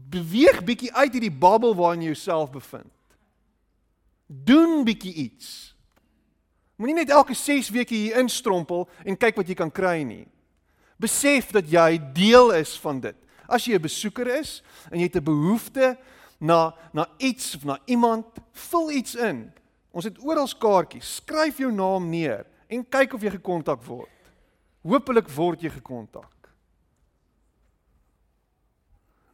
[0.09, 2.91] Beweeg bietjie uit hierdie babbel waarin jy jouself bevind.
[4.27, 5.75] Doen bietjie iets.
[6.75, 10.25] Moenie net elke 6 weke hier instrompel en kyk wat jy kan kry nie.
[11.01, 13.15] Besef dat jy deel is van dit.
[13.47, 15.97] As jy 'n besoeker is en jy het 'n behoefte
[16.39, 19.51] na na iets of na iemand, vul iets in.
[19.93, 21.19] Ons het oral kaartjies.
[21.21, 24.09] Skryf jou naam neer en kyk of jy gekontak word.
[24.83, 26.31] Hoopelik word jy gekontak.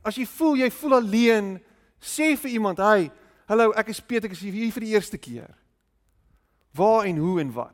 [0.03, 1.47] As jy voel jy voel alleen,
[1.99, 3.11] sê vir iemand, "Hey,
[3.47, 5.55] hallo, ek is Peter, ek is hier vir die eerste keer."
[6.73, 7.73] Waar en hoe en wat?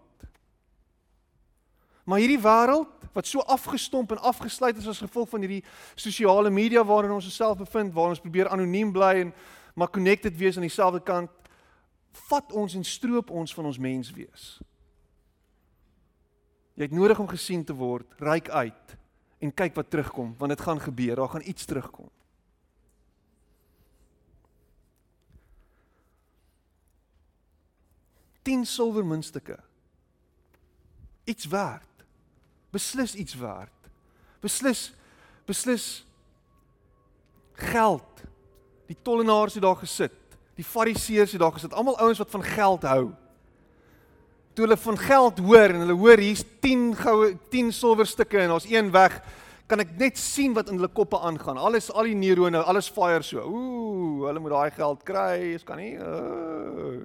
[2.06, 5.63] Maar hierdie wêreld wat so afgestomp en afgesluit is as gevolg van hierdie
[5.95, 9.34] sosiale media waarin ons osself bevind, waar ons probeer anoniem bly en
[9.76, 11.32] maar connected wees aan dieselfde kant,
[12.30, 14.45] vat ons en stroop ons van ons mens wees.
[16.75, 18.08] Jy het nodig om gesien te word.
[18.19, 18.95] Ryk uit
[19.39, 21.15] en kyk wat terugkom, want dit gaan gebeur.
[21.15, 22.10] Daar gaan iets terugkom.
[28.45, 29.58] Tien silwer muntstukke.
[31.23, 32.06] Iets werd.
[32.69, 33.89] Beslis iets werd.
[34.39, 34.91] Beslis
[35.45, 36.06] beslis
[37.54, 38.21] geld.
[38.89, 40.25] Die tollenaars het daar gesit.
[40.56, 41.74] Die fariseërs het daar gesit.
[41.74, 43.13] Almal ouens wat van geld hou
[44.56, 48.68] toe hulle van geld hoor en hulle hoor hier's 10 goue 10 silwerstukke en ons
[48.70, 49.18] een weg
[49.68, 51.58] kan ek net sien wat in hulle koppe aangaan.
[51.58, 53.41] Alles al die neurone, alles fire so.
[53.41, 55.38] Ooh, hulle moet daai geld kry.
[55.58, 55.96] Ons kan nie.
[55.98, 57.00] Uh,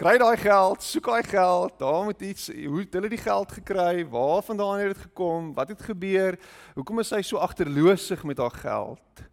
[0.00, 1.76] kry daai geld, soek daai geld.
[1.82, 2.48] Daar moet iets.
[2.56, 4.06] Hoe het hulle die geld gekry?
[4.08, 5.52] Waarvandaan het dit gekom?
[5.58, 6.40] Wat het gebeur?
[6.78, 9.26] Hoekom is hy so agterloosig met haar geld?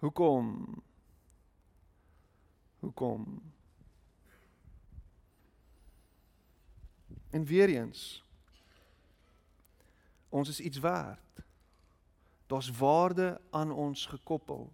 [0.00, 0.56] Hoekom?
[2.82, 3.38] Hoekom?
[7.30, 8.22] En weer eens
[10.28, 11.44] ons is iets werd.
[12.46, 14.72] Daar's waarde aan ons gekoppel.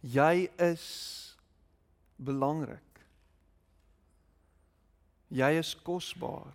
[0.00, 0.86] Jy is
[2.16, 3.06] belangrik.
[5.28, 6.54] Jy is kosbaar.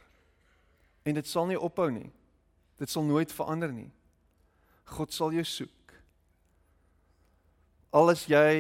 [1.04, 2.12] En dit sal nie ophou nie.
[2.78, 3.90] Dit sal nooit verander nie.
[4.92, 5.96] God sal jou soek.
[7.96, 8.52] Al is jy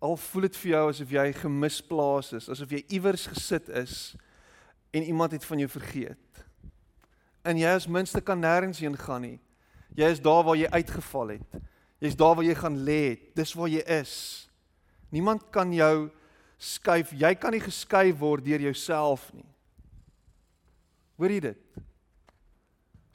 [0.00, 4.16] al voel dit vir jou asof jy gemisplaas is, asof jy iewers gesit is
[4.92, 6.42] en iemand het van jou vergeet.
[7.46, 9.38] En jy as minste kan nêrens heen gaan nie.
[9.96, 11.58] Jy is daar waar jy uitgeval het.
[12.02, 13.16] Jy's daar waar jy gaan lê.
[13.36, 14.14] Dis waar jy is.
[15.14, 16.08] Niemand kan jou
[16.58, 17.14] skuif.
[17.16, 19.46] Jy kan nie geskuif word deur jouself nie.
[21.16, 21.80] Hoor jy dit?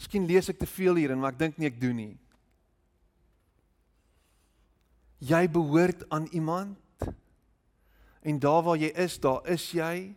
[0.01, 2.15] Miskien lees ek te veel hier en maar ek dink nie ek doen nie.
[5.21, 6.77] Jy behoort aan iemand.
[8.21, 10.15] En daar waar jy is, daar is jy.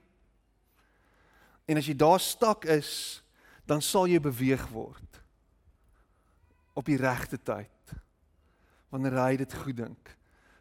[1.64, 3.22] En as jy daar stak is,
[3.68, 5.20] dan sal jy beweeg word
[6.74, 7.94] op die regte tyd.
[8.92, 10.10] Wanneer hy dit goed dink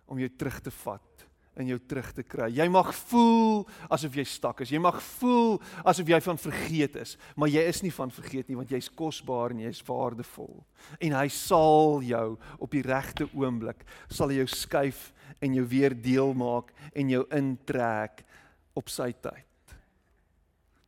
[0.05, 1.12] om jou terug te vat
[1.59, 2.47] en jou terug te kry.
[2.55, 3.63] Jy mag voel
[3.93, 4.71] asof jy stak is.
[4.73, 8.57] Jy mag voel asof jy van vergeet is, maar jy is nie van vergeet nie
[8.57, 10.63] want jy's kosbaar en jy's waardevol.
[10.97, 15.11] En hy sal jou op die regte oomblik sal hy jou skuif
[15.43, 18.25] en jou weer deel maak en jou intrek
[18.73, 19.77] op sy tyd.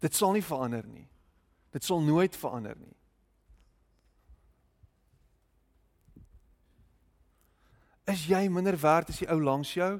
[0.02, 1.08] Dit sal nie verander nie.
[1.76, 2.94] Dit sal nooit verander nie.
[8.10, 9.96] Is jy minder werd as die ou langs jou?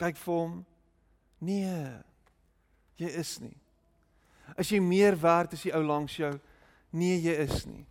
[0.00, 0.54] Kyk vir hom.
[1.44, 1.80] Nee.
[3.00, 3.56] Jy is nie.
[4.58, 6.32] Is jy meer werd as die ou langs jou?
[6.96, 7.84] Nee, jy is nie.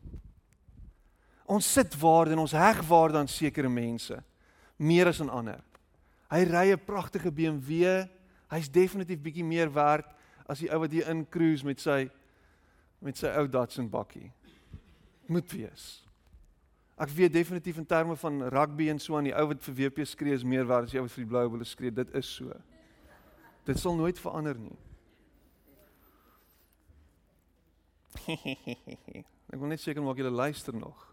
[1.49, 4.19] Ons sit waarde en ons heg waarde aan sekere mense
[4.79, 5.63] meer as aan ander.
[6.29, 8.07] Hy ry 'n pragtige BMW.
[8.49, 10.05] Hy's definitief bietjie meer werd
[10.47, 12.09] as die ou wat hier in cruise met sy
[13.01, 14.31] met sy ou Datsun bakkie.
[15.27, 16.08] Moet wees.
[16.99, 20.03] Ek weet definitief in terme van rugby en so aan die ou wat vir WP
[20.03, 21.93] skree is meer werd as ou wat vir die Blou Bulls skree.
[21.95, 22.51] Dit is so.
[23.67, 24.75] Dit sal nooit verander nie.
[29.49, 31.05] Ek wil net seker maak julle luister nog.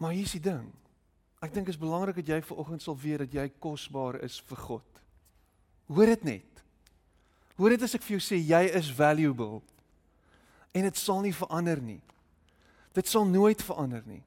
[0.00, 0.72] Maar hier is die ding.
[1.42, 4.64] Ek dink dit is belangrik dat jy vanoggend sal weet dat jy kosbaar is vir
[4.64, 5.02] God.
[5.92, 6.64] Hoor dit net.
[7.60, 9.60] Hoor dit as ek vir jou sê jy is valuable.
[10.72, 12.00] En dit sal nie verander nie.
[12.92, 14.22] Dit sal nooit verander nie.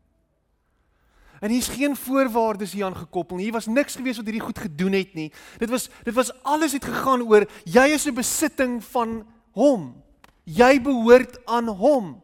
[1.39, 3.43] En hier's geen voorwaardes hier aan gekoppel nie.
[3.49, 5.31] Hier was niks gewees wat hierdie goed gedoen het nie.
[5.61, 10.03] Dit was dit was alles het gegaan oor jy is 'n besitting van hom.
[10.43, 12.21] Jy behoort aan hom.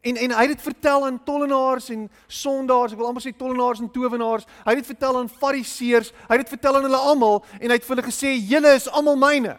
[0.00, 3.80] En en hy het dit vertel aan tollenaars en sondaars, ek wil amper sê tollenaars
[3.80, 4.44] en towenaars.
[4.64, 7.74] Hy het dit vertel aan fariseërs, hy het dit vertel aan hulle almal en hy
[7.74, 9.56] het vir hulle gesê julle is almal myne.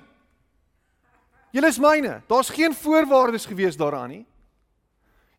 [1.57, 2.21] Julle is myne.
[2.29, 4.25] Daar's geen voorwaardes gewees daaraan nie.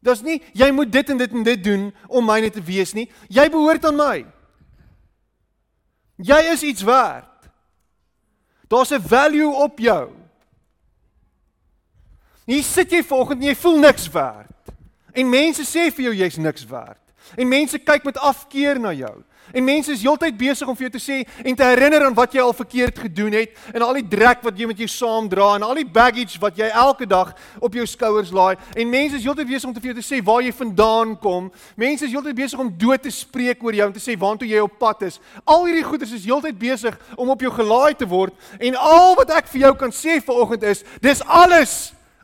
[0.03, 3.07] Daar's nie jy moet dit en dit en dit doen om myne te wees nie.
[3.31, 4.17] Jy behoort aan my.
[6.19, 7.51] Jy is iets werd.
[8.67, 10.11] Daar's 'n value op jou.
[12.45, 14.75] Hier sit jy vanoggend en jy voel niks werd.
[15.13, 17.03] En mense sê vir jou jy's niks werd.
[17.37, 19.23] En mense kyk met afkeer na jou.
[19.53, 22.35] En mense is heeltyd besig om vir jou te sê en te herinner aan wat
[22.37, 25.67] jy al verkeerd gedoen het en al die drek wat jy met jou saamdra en
[25.67, 27.35] al die baggage wat jy elke dag
[27.65, 28.57] op jou skouers laai.
[28.77, 31.51] En mense is heeltyd besig om te vir jou te sê waar jy vandaan kom.
[31.81, 34.63] Mense is heeltyd besig om dood te spreek oor jou en te sê waartoe jy
[34.65, 35.21] op pad is.
[35.45, 39.33] Al hierdie goeders is heeltyd besig om op jou gelaai te word en al wat
[39.39, 41.79] ek vir jou kan sê vanoggend is, dis alles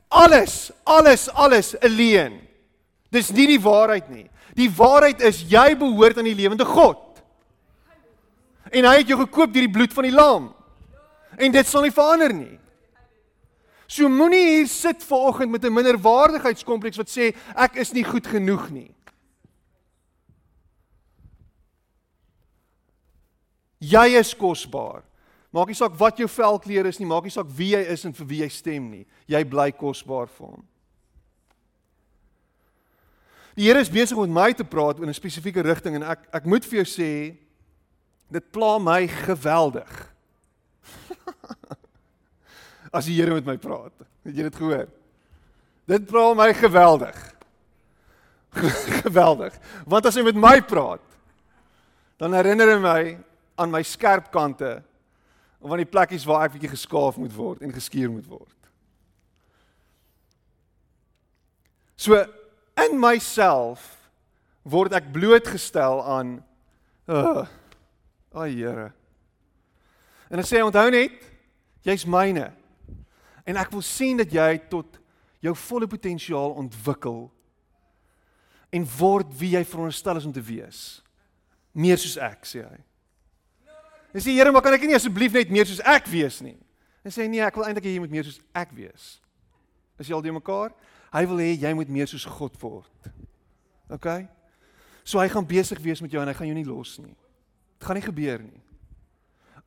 [0.08, 2.38] alles alles alles alleen.
[3.14, 4.28] Dis nie die waarheid nie.
[4.54, 7.03] Die waarheid is jy behoort aan die lewende God.
[8.74, 10.50] En hy het jou gekoop deur die bloed van die lam.
[11.38, 12.58] En dit sal nie verander nie.
[13.86, 18.70] So moenie hier sit vanoggend met 'n minderwaardigheidskompleks wat sê ek is nie goed genoeg
[18.70, 18.94] nie.
[23.78, 25.02] Jy is kosbaar.
[25.52, 28.12] Maak nie saak wat jou velkleur is nie, maak nie saak wie jy is en
[28.12, 29.06] vir wie jy stem nie.
[29.26, 30.64] Jy bly kosbaar vir hom.
[33.54, 36.18] Die Here is besig om met my te praat in 'n spesifieke rigting en ek
[36.32, 37.36] ek moet vir jou sê
[38.32, 39.92] dit pla my geweldig.
[42.96, 43.92] As die Here met my praat.
[44.24, 44.88] Het jy dit gehoor?
[45.90, 47.18] Dit pla my geweldig.
[49.04, 49.56] geweldig.
[49.86, 51.02] Want as hy met my praat,
[52.22, 53.00] dan herinner hy my
[53.60, 54.78] aan my skerp kante
[55.60, 58.50] of aan die plekkies waar ek bietjie geskaaf moet word en geskuur moet word.
[61.96, 62.18] So
[62.80, 63.84] in myself
[64.64, 66.38] word ek blootgestel aan
[67.10, 67.44] uh
[68.34, 68.90] o Here.
[70.30, 71.14] En hy sê onthou net
[71.86, 72.50] jy's myne.
[73.46, 74.98] En ek wil sien dat jy tot
[75.44, 77.28] jou volle potensiaal ontwikkel
[78.74, 80.80] en word wie jy veronderstel is om te wees.
[81.74, 82.80] Meer soos ek, sê hy.
[84.14, 86.56] En sê Here, maar kan ek nie asseblief net meer soos ek wees nie?
[87.04, 89.18] En sê nee, ek wil eintlik hê jy moet meer soos ek wees.
[90.00, 90.72] Is jy al die mekaar?
[91.14, 93.10] Hy wil hê jy moet meer soos God word.
[93.92, 94.08] OK?
[95.04, 97.12] So hy gaan besig wees met jou en hy gaan jou nie los nie.
[97.84, 98.62] Dit gaan nie gebeur nie.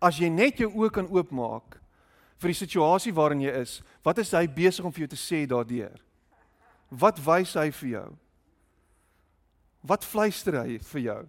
[0.01, 1.77] As jy net jou oë kan oopmaak
[2.41, 5.43] vir die situasie waarin jy is, wat is hy besig om vir jou te sê
[5.45, 5.93] daardeur?
[6.89, 8.07] Wat wys hy vir jou?
[9.85, 11.21] Wat fluister hy vir jou?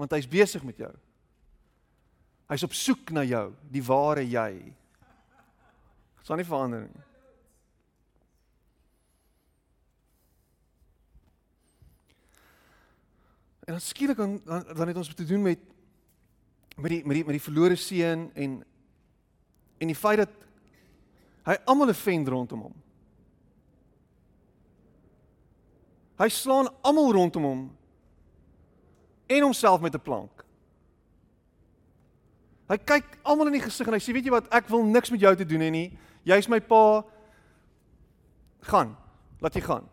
[0.00, 0.92] want hy's besig met jou.
[2.48, 4.54] Hy's op soek na jou, die ware jy.
[6.16, 7.02] Dit sal nie verander nie.
[13.70, 14.40] En dan skielik dan
[14.74, 15.58] dan het ons te doen met
[16.76, 18.64] met die met die met die verlore seun en
[19.78, 20.32] en die feit dat
[21.46, 22.74] hy almal 'n vent rondom hom.
[26.18, 27.76] Hy slaan almal rondom hom
[29.26, 30.44] en homself met 'n plank.
[32.68, 35.10] Hy kyk almal in die gesig en hy sê weet jy wat ek wil niks
[35.10, 35.98] met jou te doen hê nie.
[36.22, 37.04] Jy's my pa.
[38.60, 38.96] Gaan.
[39.38, 39.88] Laat jy gaan.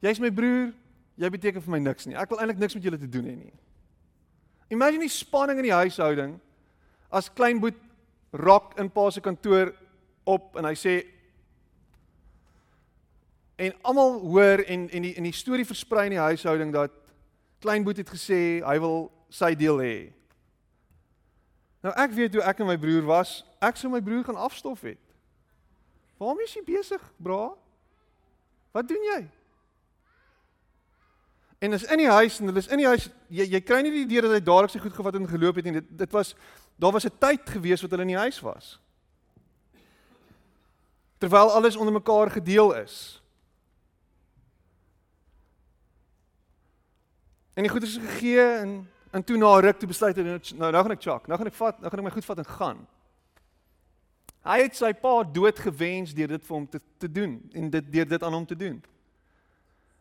[0.00, 0.81] Jy's my broer.
[1.20, 2.16] Jy beteken vir my niks nie.
[2.16, 3.54] Ek wil eintlik niks met julle te doen hê nie.
[4.72, 6.38] Imagine die spanning in die huishouding
[7.12, 7.76] as kleinboet
[8.32, 9.74] rok in pa se kantoor
[10.24, 10.94] op en hy sê
[13.60, 16.96] en almal hoor en en die in die storie versprei in die huishouding dat
[17.62, 19.96] Kleinboet het gesê hy wil sy deel hê.
[21.82, 23.40] Nou ek weet hoe ek en my broer was.
[23.62, 24.98] Ek sou my broer gaan afstof het.
[26.18, 27.52] Waarom is jy besig, bra?
[28.74, 29.20] Wat doen jy?
[31.62, 33.92] En as in die huis en hulle is in die huis, jy jy kry nie
[33.94, 35.76] die idee dat hy dadelik sy goed gevat en geloop het nie.
[35.76, 36.32] Dit dit was
[36.74, 38.80] daar was 'n tyd gewees wat hulle in die huis was.
[41.18, 43.22] Terwyl alles onder mekaar gedeel is.
[47.54, 50.82] En die goed is gegee en en toe na ruk toe besluit hy nou nou
[50.82, 51.26] gaan ek chak.
[51.26, 52.86] Nou gaan ek vat, nou gaan ek my goed vat en gaan.
[54.42, 57.92] Hy het sy pa dood gewens deur dit vir hom te te doen en dit
[57.92, 58.82] deur dit aan hom te doen.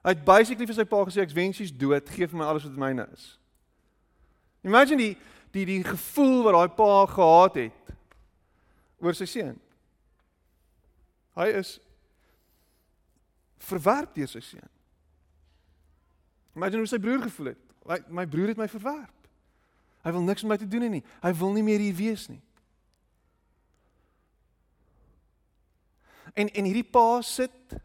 [0.02, 2.66] Hy het basically vir sy pa gesê ek wens jy's dood, gee vir my alles
[2.66, 3.28] wat myne is.
[4.66, 5.14] Imagine die
[5.52, 7.96] die die gevoel wat daai pa gehad het
[9.04, 9.58] oor sy seun.
[11.36, 11.74] Hy is
[13.62, 14.70] verwerp deur sy seun.
[16.56, 17.60] Imagine hoe sy broer gevoel het.
[17.88, 19.28] My, my broer het my verwerp.
[20.02, 21.04] Hy wil niks met my te doen hê nie.
[21.22, 22.42] Hy wil nie meer hier wees nie.
[26.34, 27.76] En en hierdie pa sit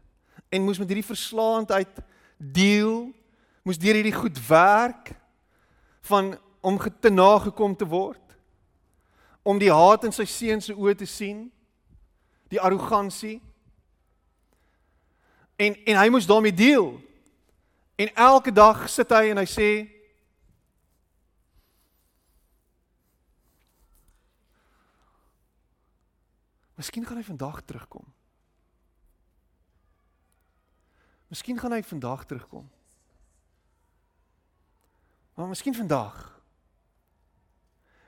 [0.49, 1.99] en moes met hierdie verslaandheid
[2.37, 3.09] deel,
[3.63, 5.11] moes deur hierdie goed werk
[6.07, 8.23] van om te nagekom te word.
[9.43, 11.47] Om die haat in sy seun se oë te sien,
[12.51, 13.39] die arrogansie.
[15.55, 16.95] En en hy moes daarmee deel.
[17.97, 19.69] En elke dag sit hy en hy sê
[26.77, 28.05] Miskien gaan hy vandag terugkom.
[31.27, 32.69] Miskien gaan hy vandag terugkom.
[35.35, 36.41] Maar miskien vandag.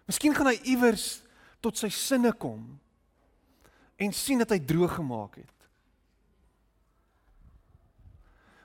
[0.10, 1.20] Miskien gaan hy iewers
[1.62, 2.64] tot sy sinne kom
[4.00, 5.60] en sien dat hy droog gemaak het.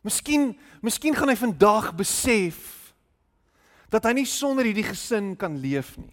[0.04, 0.52] Miskien,
[0.84, 2.60] miskien gaan hy vandag besef
[3.92, 6.12] dat hy nie sonder hierdie gesin kan leef nie.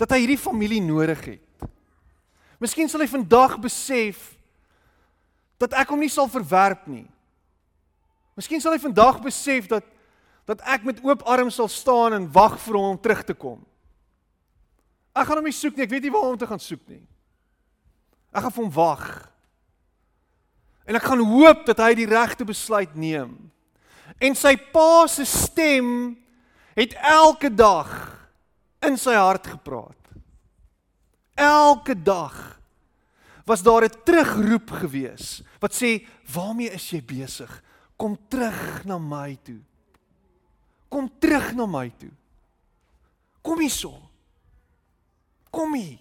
[0.00, 1.68] Dat hy hierdie familie nodig het.
[2.62, 4.32] Miskien sal hy vandag besef
[5.60, 7.06] dat ek hom nie sal verwerp nie.
[8.34, 9.84] Miskien sal hy vandag besef dat
[10.44, 13.62] Dat ek met oop arms sal staan en wag vir hom om terug te kom.
[15.16, 17.04] Ek gaan hom nie soek nie, ek weet nie waar om te gaan soek nie.
[18.34, 19.06] Ek gaan vir hom wag.
[20.84, 23.32] En ek gaan hoop dat hy die regte besluit neem.
[24.20, 25.88] En sy pa se stem
[26.76, 27.88] het elke dag
[28.84, 29.96] in sy hart gepraat.
[31.40, 32.36] Elke dag
[33.48, 37.62] was daar 'n terugroep gewees wat sê, "Waarmee is jy besig?
[37.96, 39.60] Kom terug na my toe."
[40.94, 42.12] Kom terug na my toe.
[43.42, 43.96] Kom hierso.
[45.50, 45.98] Kom hier.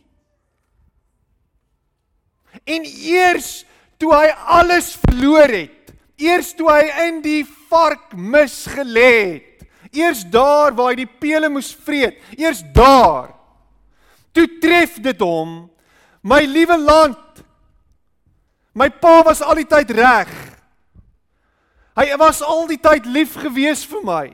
[2.61, 3.63] En eers
[3.97, 4.27] toe hy
[4.59, 7.41] alles verloor het, eers toe hy in die
[7.71, 13.31] vark misgelê het, eers daar waar hy die pele moes vreet, eers daar
[14.33, 15.63] toe tref dit hom,
[16.21, 17.19] my liewe land.
[18.77, 20.29] My pa was al die tyd reg.
[21.93, 24.25] Hy was al die tyd lief gewees vir my.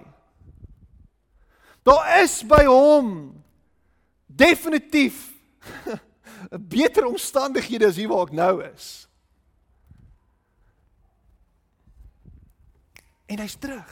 [1.88, 3.10] Daar is by hom
[4.28, 5.28] definitief
[6.50, 9.10] 'n beter omstandighede as hier waar ek nou is.
[13.30, 13.92] En hy's terug.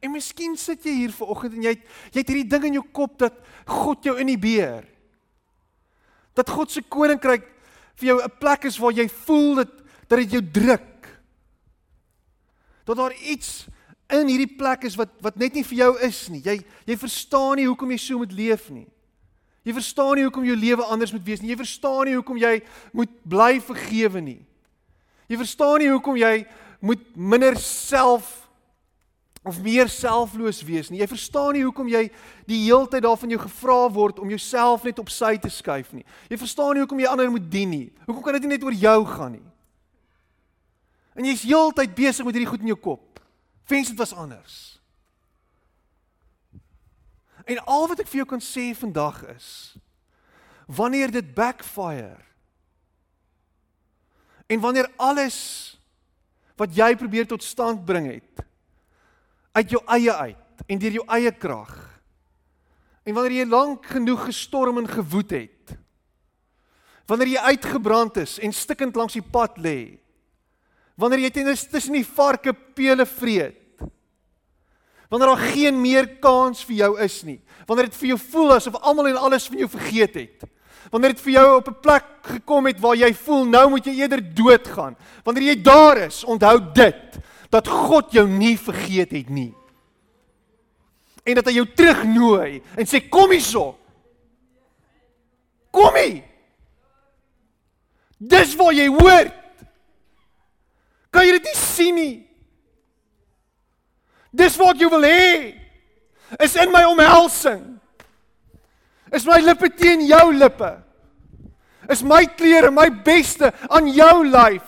[0.00, 2.86] En miskien sit jy hier vanoggend en jy het, jy het hierdie ding in jou
[2.96, 3.36] kop dat
[3.68, 4.88] God jou in die beer.
[6.34, 7.44] Dat God se koninkryk
[7.96, 9.70] vir jou 'n plek is waar jy voel dat
[10.08, 10.90] dat dit jou druk
[12.84, 13.66] dat daar iets
[14.12, 16.42] in hierdie plek is wat wat net nie vir jou is nie.
[16.44, 18.86] Jy jy verstaan nie hoekom jy so moet leef nie.
[19.62, 21.52] Jy verstaan nie hoekom jou lewe anders moet wees nie.
[21.52, 22.56] Jy verstaan nie hoekom jy
[22.92, 24.40] moet bly vergewe nie.
[25.30, 26.42] Jy verstaan nie hoekom jy
[26.82, 28.41] moet minder self
[29.42, 31.00] of meer selfloos wees nie.
[31.02, 32.04] Jy verstaan nie hoekom jy
[32.46, 36.04] die heeltyd daarvan jou gevra word om jouself net op sy te skuif nie.
[36.30, 37.88] Jy verstaan nie hoekom jy ander moet dien nie.
[38.06, 39.46] Hoekom kan dit nie net oor jou gaan nie?
[41.18, 43.18] En jy's heeltyd besig met hierdie goed in jou kop.
[43.68, 44.60] Wens dit was anders.
[47.44, 49.48] En al wat ek vir jou kan sê vandag is
[50.72, 52.22] wanneer dit backfire
[54.46, 55.36] en wanneer alles
[56.56, 58.44] wat jy probeer tot stand bring het
[59.52, 61.72] uit jou eie uit en deur jou eie krag
[63.02, 65.74] en wanneer jy lank genoeg gestorm en gewoed het
[67.06, 70.02] wanneer jy uitgebrand is en stikkend langs die pad lê
[71.02, 71.30] Wanneer jy
[71.72, 73.58] tussen die varke pele vreet.
[75.10, 77.38] Wanneer daar geen meer kans vir jou is nie.
[77.68, 80.46] Wanneer dit vir jou voel asof almal en alles van jou vergeet het.
[80.92, 83.92] Wanneer dit vir jou op 'n plek gekom het waar jy voel nou moet jy
[84.00, 84.96] eerder doodgaan.
[85.24, 87.18] Wanneer jy daar is, onthou dit
[87.52, 89.52] dat God jou nie vergeet het nie.
[91.22, 93.74] En dat hy jou terugnooi en sê kom hierso.
[95.72, 96.22] Kom hier.
[98.22, 99.38] Dis waar jy hoort.
[101.12, 102.14] Kan jy dit nie sien nie?
[104.32, 105.32] Dis wat jy wil hê.
[106.40, 107.66] Is in my omhelsing.
[109.12, 110.70] Is my lippe teen jou lippe.
[111.92, 114.64] Is my klere my beste aan jou lyf.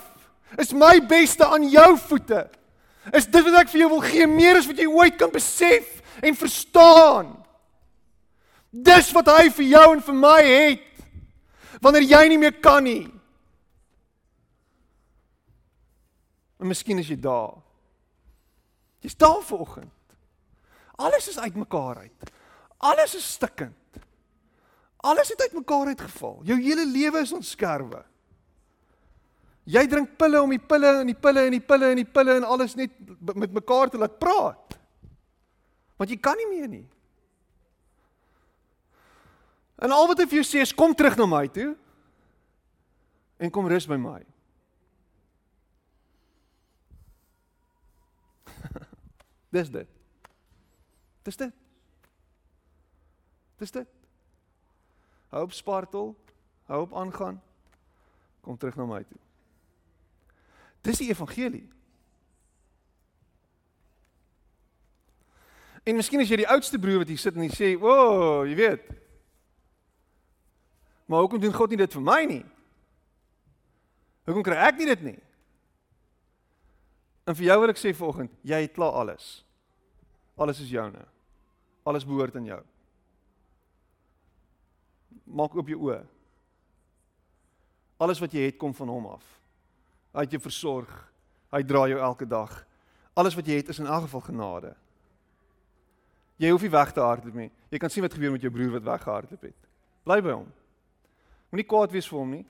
[0.61, 2.45] Is my beste aan jou voete.
[3.13, 6.01] Is dit wat ek vir jou wil gee meer as wat jy ooit kan besef
[6.25, 7.35] en verstaan.
[8.71, 10.87] Dis wat hy vir jou en vir my het.
[11.85, 13.05] Wanneer jy nie meer kan nie.
[16.59, 17.59] En miskien is jy daar.
[19.05, 19.93] Jy's daar vanoggend.
[20.97, 22.31] Alles is uitmekaar uit.
[22.79, 24.01] Alles is stikkend.
[25.05, 26.41] Alles het uitmekaar uitgeval.
[26.49, 28.01] Jou hele lewe is ontskerwe.
[29.65, 32.37] Jy drink pille om die pille en die pille en die pille en die pille
[32.37, 32.93] en alles net
[33.33, 34.77] met mekaar te laat praat.
[35.97, 36.85] Want jy kan nie meer nie.
[39.81, 41.73] En al wat ek vir jou sê is kom terug na my toe
[43.41, 44.21] en kom rus by my.
[49.57, 49.89] Dis dit.
[51.25, 51.55] Dis dit.
[53.65, 53.89] Dis dit.
[55.33, 56.12] Hou op spartel,
[56.71, 57.41] hou op aangaan.
[58.45, 59.21] Kom terug na my toe.
[60.85, 61.64] Dis die evangelie.
[65.85, 68.47] En miskien as jy die oudste broer wat hier sit en hy sê, "O, oh,
[68.49, 68.85] jy weet.
[71.07, 72.45] Maar hoekom doen God nie dit vir my nie?
[74.24, 75.20] Hoekom kry ek nie dit nie?"
[77.26, 79.45] En vir jou wil ek sê vanoggend, jy het klaar alles.
[80.37, 81.07] Alles is joune.
[81.85, 82.62] Alles behoort aan jou.
[85.24, 86.05] Maak oop jou oë.
[87.97, 89.44] Alles wat jy het kom van hom af.
[90.15, 90.93] Hy het jou versorg.
[91.55, 92.53] Hy dra jou elke dag.
[93.19, 94.73] Alles wat jy het is in elk geval genade.
[96.43, 97.51] Jy hoef nie weg te hardloop nie.
[97.71, 99.71] Jy kan sien wat gebeur met jou broer wat weggehardloop het.
[100.07, 100.51] Bly by hom.
[101.51, 102.45] Moenie kwaad wees vir hom nie.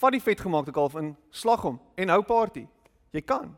[0.00, 2.66] Vat die vetgemaakte kalf in, slag hom en hou party.
[3.12, 3.50] Jy kan.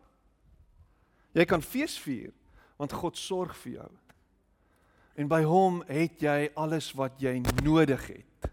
[1.34, 2.32] Jy kan fees vier
[2.78, 3.90] want God sorg vir jou.
[5.18, 8.48] En by hom het jy alles wat jy nodig het.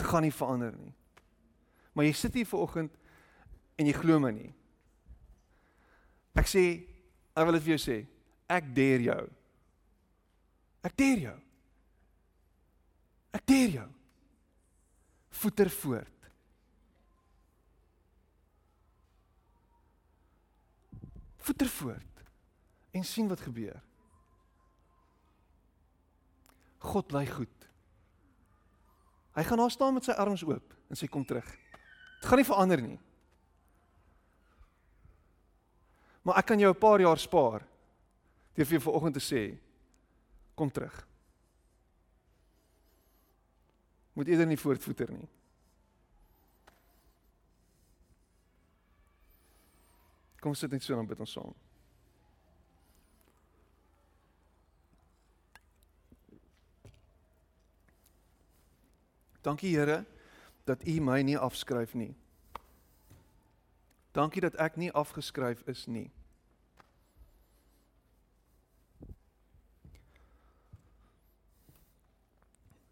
[0.00, 0.92] Dit gaan nie verander nie.
[1.92, 2.96] Maar jy sit hier vanoggend
[3.82, 4.50] en jy glo my nie.
[6.38, 6.64] Ek sê,
[7.34, 7.98] ek wil dit vir jou sê.
[8.52, 9.22] Ek dare jou.
[10.86, 11.36] Ek dare jou.
[13.32, 13.88] Ek dare jou.
[15.42, 16.08] Voeter voort.
[21.42, 22.20] Voeter voort
[22.94, 23.80] en sien wat gebeur.
[26.82, 27.66] God lei goed.
[29.32, 31.48] Hy gaan daar staan met sy arms oop en sê kom terug.
[32.20, 32.98] Dit gaan nie verander nie.
[36.22, 37.66] Maar ek kan jou 'n paar jaar spaar
[38.54, 39.58] deur vir jou vanoggend te sê
[40.54, 41.06] kom terug.
[44.12, 45.28] Moet eerder nie voortvoeter nie.
[50.40, 51.54] Kom sit net so dan bid ons saam.
[59.42, 60.04] Dankie Here
[60.64, 62.14] dat U my nie afskryf nie.
[64.12, 66.10] Dankie dat ek nie afgeskryf is nie.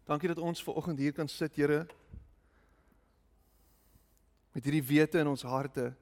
[0.09, 1.85] Dankie dat ons ver oggend hier kan sit, Here.
[4.51, 5.93] Met hierdie wete in ons harte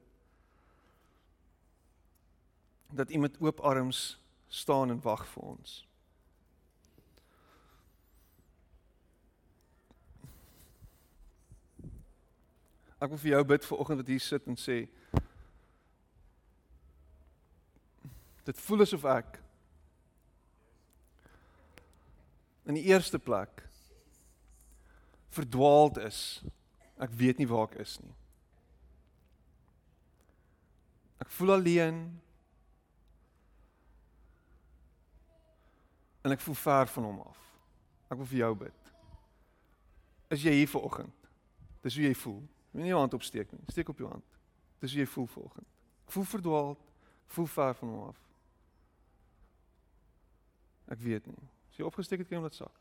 [2.90, 4.18] dat U met oop arms
[4.48, 5.74] staan en wag vir ons.
[12.98, 14.80] Ek wil vir jou bid vir oggend wat hier sit en sê
[18.50, 19.36] Dit voel asof ek
[22.66, 23.62] in die eerste plek
[25.30, 26.40] verdwaald is.
[26.98, 28.14] Ek weet nie waar ek is nie.
[31.22, 32.00] Ek voel alleen.
[36.26, 37.44] En ek voel ver van hom af.
[38.10, 38.90] Ek wil vir jou bid.
[40.34, 41.30] Is jy hier vanoggend?
[41.86, 42.42] Dis hoe jy voel.
[42.74, 43.62] Moenie jou hand opsteek nie.
[43.70, 44.26] Steek op jou hand.
[44.82, 45.70] Dis hoe jy voel vanoggend.
[46.08, 46.90] Ek voel verdwaald.
[47.30, 48.26] Voel ver van hom af.
[50.90, 51.48] Ek weet nie.
[51.70, 52.78] As jy opgesteek het, kan jy dit sak.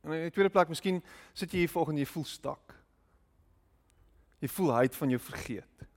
[0.00, 1.02] En in die tweede plek, miskien
[1.36, 2.76] sit jy hier volgens jy voel stak.
[4.40, 5.88] Jy voel hy het van jou vergeet.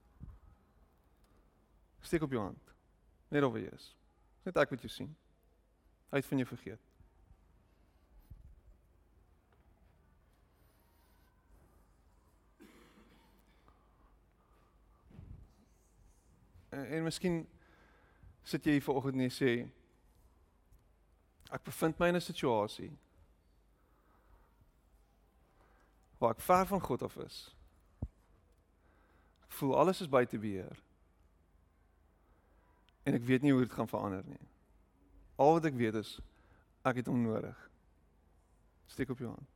[2.04, 2.74] Steek op jou hand.
[3.32, 3.94] Net of jy is.
[4.44, 5.14] Net ek wat jy sien.
[6.12, 6.90] Hy het van jou vergeet.
[16.74, 17.46] En, en miskien
[18.44, 19.54] sit jy hier vanoggend en jy sê
[21.54, 22.92] ek bevind my in 'n situasie
[26.24, 27.56] waar ek ver van God af is.
[29.44, 30.80] Ek voel alles is buite beheer.
[33.04, 34.40] En ek weet nie hoe dit gaan verander nie.
[35.36, 36.20] Al wat ek weet is
[36.88, 37.70] ek het hom nodig.
[38.88, 39.52] Steek op jou hand.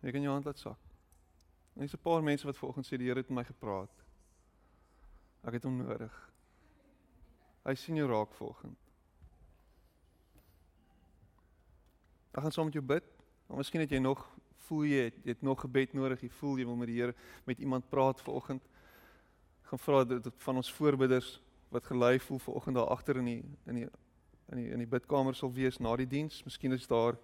[0.00, 0.89] Ek kan jou hand laat sak.
[1.74, 4.04] En dis 'n paar mense wat vanoggend sê die Here het met my gepraat.
[5.42, 6.30] Ek het hom nodig.
[7.64, 8.78] Hy sien jou raak vanoggend.
[12.30, 13.04] Ek gaan saam met jou bid.
[13.46, 14.28] Maar miskien het jy nog
[14.70, 16.20] voel jy het, jy het nog gebed nodig.
[16.20, 17.14] Jy voel jy wil met die Here
[17.44, 18.68] met iemand praat vanoggend.
[19.62, 21.40] Gaan vra dit van ons voorbidders
[21.70, 23.88] wat gelei voel vanoggend daar agter in die in die
[24.50, 26.42] in die in die bidkamer sal wees na die diens.
[26.44, 27.18] Miskien is daar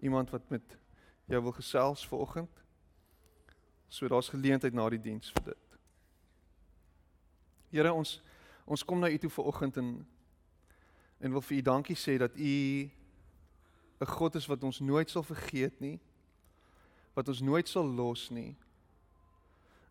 [0.00, 0.76] iemand wat met
[1.24, 2.59] jou wil gesels vanoggend.
[3.90, 5.78] So daar's geleentheid na die diens vir dit.
[7.74, 8.20] Here ons
[8.70, 9.88] ons kom na u toe vanoggend en
[11.20, 12.90] en wil vir u dankie sê dat u
[14.00, 15.98] 'n God is wat ons nooit sal vergeet nie.
[17.14, 18.56] Wat ons nooit sal los nie.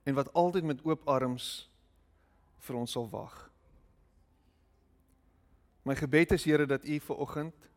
[0.04, 1.70] En wat altyd met oop arms
[2.58, 3.50] vir ons sal wag.
[5.84, 7.70] My gebed is Here dat u vanoggend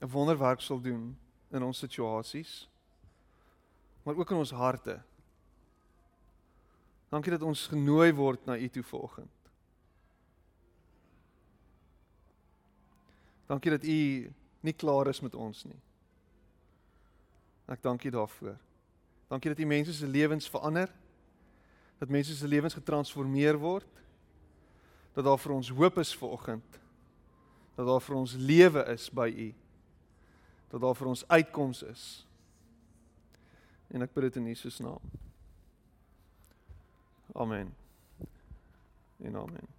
[0.00, 1.18] 'n wonderwerk sal doen
[1.50, 2.68] in ons situasies
[4.08, 5.00] maar ook in ons harte.
[7.08, 9.50] Dankie dat ons genooi word na U toe vanoggend.
[13.46, 15.80] Dankie dat U nie klaar is met ons nie.
[17.68, 18.56] Ek dank U daarvoor.
[19.28, 20.88] Dankie dat U mense se lewens verander.
[21.98, 24.00] Dat mense se lewens getransformeer word.
[25.12, 26.80] Dat daar vir ons hoop is vanoggend.
[27.76, 29.52] Dat daar vir ons lewe is by U.
[30.72, 32.06] Dat daar vir ons uitkoms is.
[33.88, 35.00] En ek bid dit in Jesus naam.
[37.32, 37.74] Amen.
[39.16, 39.77] En amen.